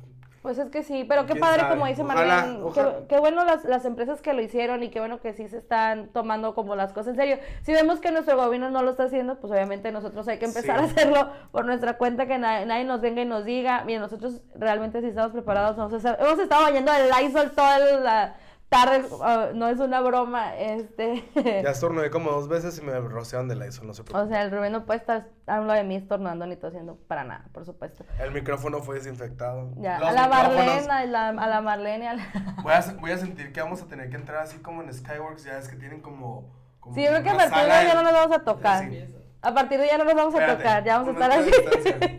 Pues 0.46 0.60
es 0.60 0.70
que 0.70 0.84
sí, 0.84 1.06
pero 1.10 1.24
qué 1.26 1.32
¿Quién 1.34 1.40
padre 1.42 1.62
sabe? 1.62 1.74
como 1.74 1.88
dice 1.88 2.04
Ojalá, 2.04 2.36
Marlene, 2.36 2.62
ojalá. 2.64 2.98
Qué, 3.00 3.08
qué 3.08 3.20
bueno 3.20 3.44
las, 3.46 3.64
las 3.66 3.84
empresas 3.84 4.22
que 4.22 4.32
lo 4.32 4.44
hicieron 4.44 4.84
y 4.84 4.90
qué 4.92 5.00
bueno 5.00 5.20
que 5.20 5.34
sí 5.34 5.48
se 5.48 5.58
están 5.58 6.10
tomando 6.10 6.54
como 6.54 6.76
las 6.76 6.94
cosas 6.94 7.14
en 7.14 7.16
serio. 7.16 7.38
Si 7.64 7.74
vemos 7.74 8.00
que 8.00 8.12
nuestro 8.12 8.38
gobierno 8.38 8.70
no 8.70 8.84
lo 8.84 8.92
está 8.92 9.06
haciendo, 9.06 9.40
pues 9.40 9.52
obviamente 9.52 9.92
nosotros 9.92 10.28
hay 10.28 10.38
que 10.38 10.46
empezar 10.46 10.78
Sí. 10.78 10.84
a 10.84 10.86
hacerlo 10.86 11.32
por 11.52 11.66
nuestra 11.66 11.98
cuenta, 11.98 12.28
que 12.28 12.38
na- 12.38 12.64
nadie 12.64 12.84
nos 12.84 13.02
venga 13.02 13.24
y 13.24 13.26
nos 13.26 13.44
diga, 13.44 13.84
mira, 13.86 14.00
nosotros 14.02 14.40
realmente 14.54 15.02
si 15.02 15.08
estamos 15.08 15.32
preparados, 15.32 15.78
vamos 15.78 15.94
a 15.94 15.98
estar- 15.98 16.18
hemos 16.24 16.38
estado 16.38 16.62
bañando 16.62 16.92
el 16.94 17.10
Lysol 17.10 17.50
toda 17.50 17.80
la 17.80 18.36
tarde, 18.76 19.06
ah, 19.22 19.48
no 19.54 19.68
es 19.68 19.80
una 19.80 20.02
broma, 20.02 20.56
este... 20.58 21.24
ya 21.64 21.70
estornudé 21.72 22.10
como 22.10 22.32
dos 22.32 22.48
veces 22.48 22.78
y 22.78 22.82
me 22.82 23.00
rociaron 23.00 23.48
de 23.48 23.56
la 23.56 23.68
ISO, 23.68 23.84
no 23.84 23.94
se 23.94 24.04
O 24.14 24.28
sea, 24.28 24.42
el 24.42 24.52
Rubén 24.52 24.72
no 24.72 24.86
puede 24.86 25.00
estar 25.00 25.28
a 25.48 25.60
un 25.62 25.68
lado 25.68 25.80
de 25.80 25.86
mí 25.86 25.96
estornudando 25.96 26.46
ni 26.46 26.56
tosiendo 26.56 26.98
para 27.08 27.24
nada, 27.24 27.46
por 27.54 27.66
supuesto. 27.66 28.04
El 28.20 28.32
micrófono 28.32 28.82
fue 28.82 28.96
desinfectado. 28.96 29.72
Ya, 29.78 30.00
Los 30.00 30.10
a 30.10 30.12
la 30.14 30.28
micrófonos- 30.28 30.88
Marlene, 30.88 30.92
a 30.92 31.06
la, 31.06 31.28
a 31.30 31.48
la 31.48 31.62
Marlene, 31.62 32.08
a 32.10 32.14
la... 32.16 32.24
Voy 32.64 32.74
a, 32.74 32.82
voy 33.00 33.12
a 33.12 33.18
sentir 33.18 33.52
que 33.54 33.62
vamos 33.62 33.82
a 33.82 33.88
tener 33.88 34.10
que 34.10 34.16
entrar 34.16 34.42
así 34.44 34.58
como 34.60 34.82
en 34.82 34.94
Skyworks, 34.94 35.44
ya 35.46 35.58
es 35.58 35.68
que 35.68 35.76
tienen 35.76 36.02
como... 36.02 36.52
como 36.80 36.96
Sí, 36.96 37.04
yo 37.04 37.10
creo 37.10 37.24
que 37.24 37.30
a 37.30 37.38
partir 37.38 37.64
de 37.64 37.70
ya 37.70 37.94
no 37.96 38.04
nos 38.04 38.14
vamos 38.14 38.38
a 38.38 38.44
tocar. 38.44 38.90
Sí. 38.90 39.06
A 39.42 39.54
partir 39.54 39.80
de 39.80 39.86
ya 39.88 39.98
no 40.00 40.06
nos 40.06 40.16
vamos 40.16 40.34
a 40.34 40.38
Espérate, 40.40 40.64
tocar, 40.64 40.84
ya 40.84 40.98
vamos 40.98 41.10
a 41.10 41.12
estar 41.26 41.40
así. 41.40 41.52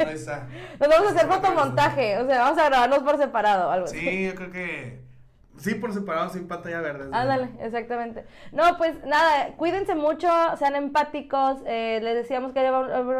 ahí 0.06 0.14
está. 0.14 0.46
Nos 0.78 0.88
vamos 0.88 1.08
a 1.08 1.14
hacer 1.16 1.26
fotomontaje, 1.28 2.18
o 2.18 2.26
sea, 2.26 2.38
vamos 2.42 2.58
a 2.58 2.66
grabarnos 2.66 3.00
por 3.00 3.18
separado, 3.18 3.68
algo 3.68 3.86
así. 3.86 3.98
Sí, 3.98 4.26
yo 4.26 4.34
creo 4.36 4.50
que... 4.52 5.05
Sí, 5.58 5.74
por 5.74 5.92
separado, 5.92 6.30
sin 6.30 6.48
pantalla 6.48 6.80
verde. 6.80 7.08
Ándale, 7.12 7.50
exactamente. 7.60 8.24
No, 8.52 8.76
pues 8.76 9.04
nada, 9.04 9.54
cuídense 9.56 9.94
mucho, 9.94 10.28
sean 10.58 10.76
empáticos. 10.76 11.58
eh, 11.66 12.00
les 12.02 12.14
decíamos 12.14 12.52
que 12.52 12.64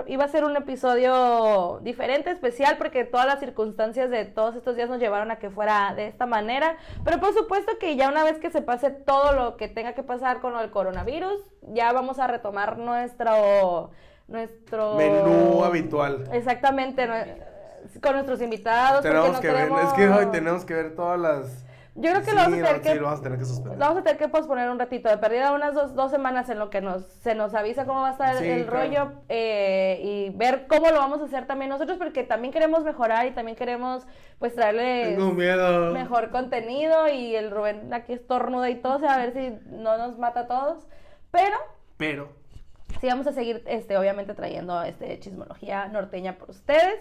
iba, 0.06 0.24
a 0.24 0.28
ser 0.28 0.44
un 0.44 0.56
episodio 0.56 1.80
diferente, 1.82 2.30
especial, 2.30 2.76
porque 2.78 3.04
todas 3.04 3.26
las 3.26 3.40
circunstancias 3.40 4.10
de 4.10 4.24
todos 4.24 4.56
estos 4.56 4.76
días 4.76 4.88
nos 4.88 5.00
llevaron 5.00 5.30
a 5.30 5.36
que 5.36 5.50
fuera 5.50 5.94
de 5.94 6.08
esta 6.08 6.26
manera. 6.26 6.76
Pero 7.04 7.20
por 7.20 7.32
supuesto 7.32 7.72
que 7.78 7.96
ya 7.96 8.08
una 8.08 8.24
vez 8.24 8.38
que 8.38 8.50
se 8.50 8.62
pase 8.62 8.90
todo 8.90 9.32
lo 9.32 9.56
que 9.56 9.68
tenga 9.68 9.94
que 9.94 10.02
pasar 10.02 10.40
con 10.40 10.52
lo 10.52 10.60
del 10.60 10.70
coronavirus, 10.70 11.40
ya 11.62 11.92
vamos 11.92 12.18
a 12.18 12.26
retomar 12.26 12.78
nuestro 12.78 13.90
nuestro 14.28 14.94
Menú 14.94 15.64
habitual. 15.64 16.24
Exactamente, 16.32 17.08
con 18.02 18.12
nuestros 18.14 18.40
invitados. 18.42 19.02
Tenemos 19.02 19.38
que 19.40 19.50
ver, 19.50 19.70
es 19.84 19.92
que 19.92 20.08
hoy 20.08 20.26
tenemos 20.26 20.64
que 20.64 20.74
ver 20.74 20.94
todas 20.94 21.18
las... 21.18 21.64
Yo 21.98 22.10
creo 22.10 22.20
que 22.22 22.30
sí, 22.30 22.36
lo 22.36 22.42
vamos 22.42 22.58
a 22.58 22.62
tener 22.66 22.80
que 22.82 22.94
lo 22.94 23.02
vamos 23.04 23.20
a 23.20 23.22
tener 23.22 23.38
que 23.38 23.44
suspender. 23.46 23.78
Vamos 23.78 23.98
a 23.98 24.02
tener 24.02 24.18
que 24.18 24.28
posponer 24.28 24.68
un 24.68 24.78
ratito, 24.78 25.08
de 25.08 25.16
perdida 25.16 25.52
unas 25.52 25.74
dos, 25.74 25.94
dos 25.94 26.10
semanas 26.10 26.48
en 26.50 26.58
lo 26.58 26.68
que 26.68 26.82
nos, 26.82 27.02
se 27.04 27.34
nos 27.34 27.54
avisa 27.54 27.86
cómo 27.86 28.02
va 28.02 28.08
a 28.08 28.12
estar 28.12 28.36
Sí, 28.36 28.44
el 28.48 28.66
claro. 28.66 28.80
rollo 28.80 29.12
eh, 29.30 30.00
y 30.04 30.30
ver 30.36 30.66
cómo 30.66 30.90
lo 30.90 30.98
vamos 30.98 31.22
a 31.22 31.24
hacer 31.24 31.46
también 31.46 31.70
nosotros, 31.70 31.96
porque 31.96 32.22
también 32.22 32.52
queremos 32.52 32.84
mejorar 32.84 33.26
y 33.26 33.30
también 33.30 33.56
queremos 33.56 34.06
pues 34.38 34.54
miedo. 34.56 35.92
mejor 35.92 36.30
contenido 36.30 37.08
y 37.08 37.34
el 37.34 37.50
Rubén 37.50 37.92
aquí 37.94 38.12
estornuda 38.12 38.68
y 38.68 38.74
todo, 38.76 38.96
o 38.96 39.00
sea, 39.00 39.14
a 39.14 39.18
ver 39.18 39.32
si 39.32 39.58
no 39.70 39.96
nos 39.96 40.18
mata 40.18 40.40
a 40.40 40.46
todos, 40.46 40.86
pero 41.30 41.56
Pero... 41.96 42.28
sí 43.00 43.06
vamos 43.06 43.26
a 43.26 43.32
seguir 43.32 43.62
este 43.66 43.96
obviamente 43.96 44.34
trayendo 44.34 44.82
este 44.82 45.18
chismología 45.18 45.88
norteña 45.88 46.36
por 46.36 46.50
ustedes. 46.50 47.00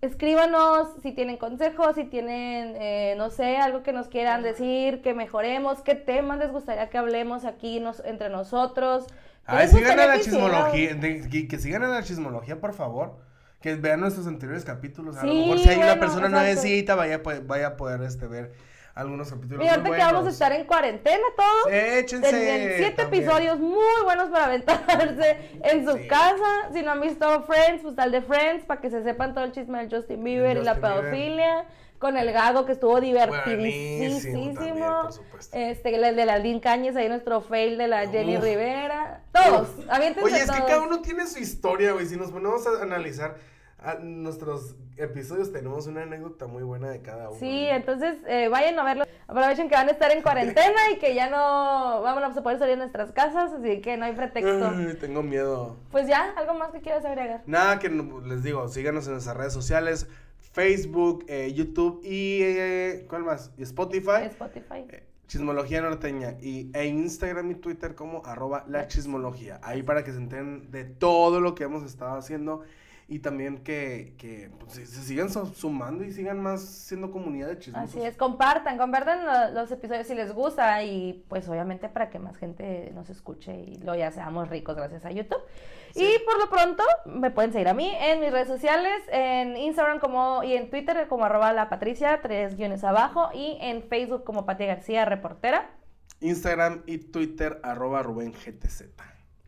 Escríbanos 0.00 0.88
si 1.02 1.12
tienen 1.12 1.38
consejos, 1.38 1.94
si 1.94 2.04
tienen, 2.04 2.74
eh, 2.76 3.14
no 3.16 3.30
sé, 3.30 3.56
algo 3.56 3.82
que 3.82 3.92
nos 3.92 4.08
quieran 4.08 4.42
decir, 4.42 5.00
que 5.00 5.14
mejoremos, 5.14 5.80
qué 5.82 5.94
temas 5.94 6.38
les 6.38 6.52
gustaría 6.52 6.90
que 6.90 6.98
hablemos 6.98 7.44
aquí 7.46 7.80
nos, 7.80 8.00
entre 8.04 8.28
nosotros. 8.28 9.06
Ay, 9.46 9.68
sigan 9.68 9.84
a 9.84 10.04
estaría 10.04 10.06
la 10.16 10.20
chismología, 10.20 10.94
de- 10.94 11.28
que, 11.30 11.48
que 11.48 11.58
sigan 11.58 11.82
a 11.84 11.88
la 11.88 12.02
chismología, 12.02 12.60
por 12.60 12.74
favor. 12.74 13.16
Que 13.62 13.76
vean 13.76 14.00
nuestros 14.00 14.26
anteriores 14.26 14.62
capítulos. 14.64 15.16
A 15.16 15.24
lo 15.24 15.32
mejor 15.32 15.58
si 15.58 15.70
hay 15.70 15.76
una 15.78 15.98
persona 15.98 16.26
exacto. 16.26 16.38
nuevecita, 16.38 16.94
vaya, 16.96 17.22
po- 17.22 17.30
vaya 17.46 17.68
a 17.68 17.76
poder 17.78 18.02
este, 18.02 18.26
ver 18.26 18.52
algunos 18.94 19.28
capítulos 19.30 19.58
Mira, 19.58 19.72
ahorita 19.72 19.88
muy 19.88 19.98
que 19.98 20.04
vamos 20.04 20.26
a 20.26 20.30
estar 20.30 20.52
en 20.52 20.64
cuarentena 20.66 21.24
todos. 21.36 21.72
Échense. 21.74 22.28
Tienen 22.30 22.72
siete 22.76 23.02
también. 23.02 23.22
episodios 23.24 23.58
muy 23.58 24.02
buenos 24.04 24.28
para 24.30 24.44
aventarse 24.44 25.36
en 25.64 25.84
su 25.84 25.96
Sí. 25.96 26.06
casa. 26.08 26.70
Si 26.72 26.82
no 26.82 26.92
han 26.92 27.00
visto 27.00 27.42
Friends, 27.42 27.82
pues 27.82 27.96
tal 27.96 28.12
de 28.12 28.22
Friends, 28.22 28.64
para 28.64 28.80
que 28.80 28.90
se 28.90 29.02
sepan 29.02 29.34
todo 29.34 29.44
el 29.44 29.52
chisme 29.52 29.78
del 29.84 29.90
Justin 29.90 30.22
Bieber 30.22 30.56
y 30.58 30.62
la 30.62 30.74
Bieber. 30.74 31.00
pedofilia. 31.02 31.64
Con 31.98 32.18
el 32.18 32.32
gago 32.32 32.66
que 32.66 32.72
estuvo 32.72 32.94
también, 32.96 33.14
divertidísimo. 33.14 35.02
por 35.04 35.12
supuesto. 35.12 35.56
Este, 35.56 35.94
el 35.94 36.14
de 36.16 36.26
la 36.26 36.38
Lynn 36.38 36.60
Cañes, 36.60 36.96
ahí 36.96 37.08
nuestro 37.08 37.40
fail 37.40 37.78
de 37.78 37.88
la 37.88 38.06
Jenny 38.08 38.36
Uf. 38.36 38.44
Rivera. 38.44 39.22
Todos, 39.32 39.68
Uf. 39.78 39.88
Oye, 40.22 40.36
es 40.42 40.50
que 40.50 40.58
cada 40.64 40.82
uno 40.82 41.00
tiene 41.00 41.26
su 41.26 41.38
historia, 41.38 41.92
güey. 41.92 42.04
Si 42.06 42.16
nos 42.16 42.30
ponemos 42.30 42.66
a 42.66 42.82
analizar, 42.82 43.36
a 43.84 43.94
nuestros 43.96 44.76
episodios 44.96 45.52
tenemos 45.52 45.86
una 45.86 46.02
anécdota 46.02 46.46
muy 46.46 46.62
buena 46.62 46.88
de 46.90 47.02
cada 47.02 47.30
uno. 47.30 47.38
Sí, 47.38 47.66
entonces 47.66 48.16
eh, 48.26 48.48
vayan 48.48 48.78
a 48.78 48.84
verlo. 48.84 49.04
Aprovechen 49.26 49.68
que 49.68 49.74
van 49.74 49.88
a 49.88 49.92
estar 49.92 50.10
en 50.12 50.22
cuarentena 50.22 50.90
y 50.92 50.98
que 50.98 51.14
ya 51.14 51.28
no 51.30 52.02
vamos 52.02 52.36
a 52.36 52.42
poder 52.42 52.58
salir 52.58 52.74
de 52.74 52.78
nuestras 52.78 53.12
casas, 53.12 53.52
así 53.52 53.80
que 53.80 53.96
no 53.96 54.04
hay 54.04 54.14
pretexto. 54.14 54.68
Ay, 54.68 54.96
tengo 55.00 55.22
miedo. 55.22 55.76
Pues 55.90 56.06
ya, 56.06 56.32
algo 56.36 56.54
más 56.54 56.70
que 56.70 56.80
quieras 56.80 57.04
agregar. 57.04 57.42
Nada, 57.46 57.78
que 57.78 57.88
les 57.88 58.42
digo, 58.42 58.68
síganos 58.68 59.06
en 59.06 59.12
nuestras 59.12 59.36
redes 59.36 59.52
sociales, 59.52 60.08
Facebook, 60.52 61.24
eh, 61.28 61.52
YouTube 61.52 62.00
y, 62.04 62.40
eh, 62.42 63.06
¿cuál 63.08 63.24
más? 63.24 63.50
Y 63.56 63.62
Spotify. 63.62 64.24
Spotify. 64.26 64.84
Eh, 64.88 65.02
Chismología 65.26 65.80
Norteña 65.80 66.36
y, 66.40 66.70
e 66.74 66.86
Instagram 66.86 67.50
y 67.50 67.54
Twitter 67.56 67.94
como 67.94 68.24
arroba 68.24 68.64
la 68.68 68.86
chismología. 68.86 69.58
Ahí 69.62 69.82
para 69.82 70.04
que 70.04 70.12
se 70.12 70.18
enteren 70.18 70.70
de 70.70 70.84
todo 70.84 71.40
lo 71.40 71.54
que 71.54 71.64
hemos 71.64 71.82
estado 71.82 72.16
haciendo 72.16 72.62
y 73.06 73.18
también 73.18 73.58
que, 73.62 74.14
que 74.18 74.50
pues, 74.60 74.72
se, 74.72 74.86
se 74.86 75.02
sigan 75.02 75.28
su- 75.30 75.46
sumando 75.46 76.04
y 76.04 76.12
sigan 76.12 76.40
más 76.40 76.62
siendo 76.62 77.10
comunidad 77.10 77.48
de 77.48 77.58
chismosos. 77.58 77.90
Así 77.90 78.00
es, 78.02 78.16
compartan, 78.16 78.78
compartan 78.78 79.24
lo- 79.26 79.60
los 79.60 79.70
episodios 79.70 80.06
si 80.06 80.14
les 80.14 80.32
gusta 80.32 80.82
y 80.82 81.24
pues 81.28 81.48
obviamente 81.48 81.88
para 81.88 82.08
que 82.10 82.18
más 82.18 82.36
gente 82.36 82.90
nos 82.94 83.10
escuche 83.10 83.54
y 83.54 83.76
luego 83.76 83.98
ya 83.98 84.10
seamos 84.10 84.48
ricos 84.48 84.74
gracias 84.76 85.04
a 85.04 85.10
YouTube. 85.10 85.42
Y 85.96 86.18
por 86.24 86.38
lo 86.40 86.50
pronto 86.50 86.82
me 87.06 87.30
pueden 87.30 87.52
seguir 87.52 87.68
a 87.68 87.74
mí 87.74 87.88
en 88.00 88.18
mis 88.20 88.32
redes 88.32 88.48
sociales, 88.48 88.90
en 89.12 89.56
Instagram 89.56 90.00
como 90.00 90.42
y 90.42 90.54
en 90.54 90.68
Twitter 90.68 91.06
como 91.08 91.24
arroba 91.24 91.52
la 91.52 91.68
patricia, 91.68 92.20
tres 92.20 92.56
guiones 92.56 92.82
abajo 92.82 93.28
y 93.32 93.58
en 93.60 93.82
Facebook 93.84 94.24
como 94.24 94.44
Pati 94.44 94.66
García, 94.66 95.04
reportera. 95.04 95.70
Instagram 96.20 96.82
y 96.86 96.98
Twitter 96.98 97.60
arroba 97.62 98.02
Rubén 98.02 98.32
GTZ. 98.32 98.82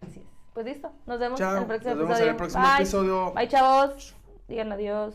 Así 0.03 0.21
es. 0.21 0.27
Pues 0.57 0.65
listo, 0.65 0.91
nos 1.05 1.19
vemos 1.19 1.39
Chao, 1.39 1.55
en 1.57 1.59
el 1.61 1.67
próximo 1.67 1.91
nos 1.91 1.99
vemos 1.99 2.11
episodio. 2.19 2.25
en 2.25 2.31
el 2.31 2.37
próximo 2.37 2.63
Bye. 2.63 2.77
episodio. 2.77 3.33
Bye 3.35 3.49
chavos, 3.49 4.17
digan 4.49 4.73
adiós. 4.73 5.15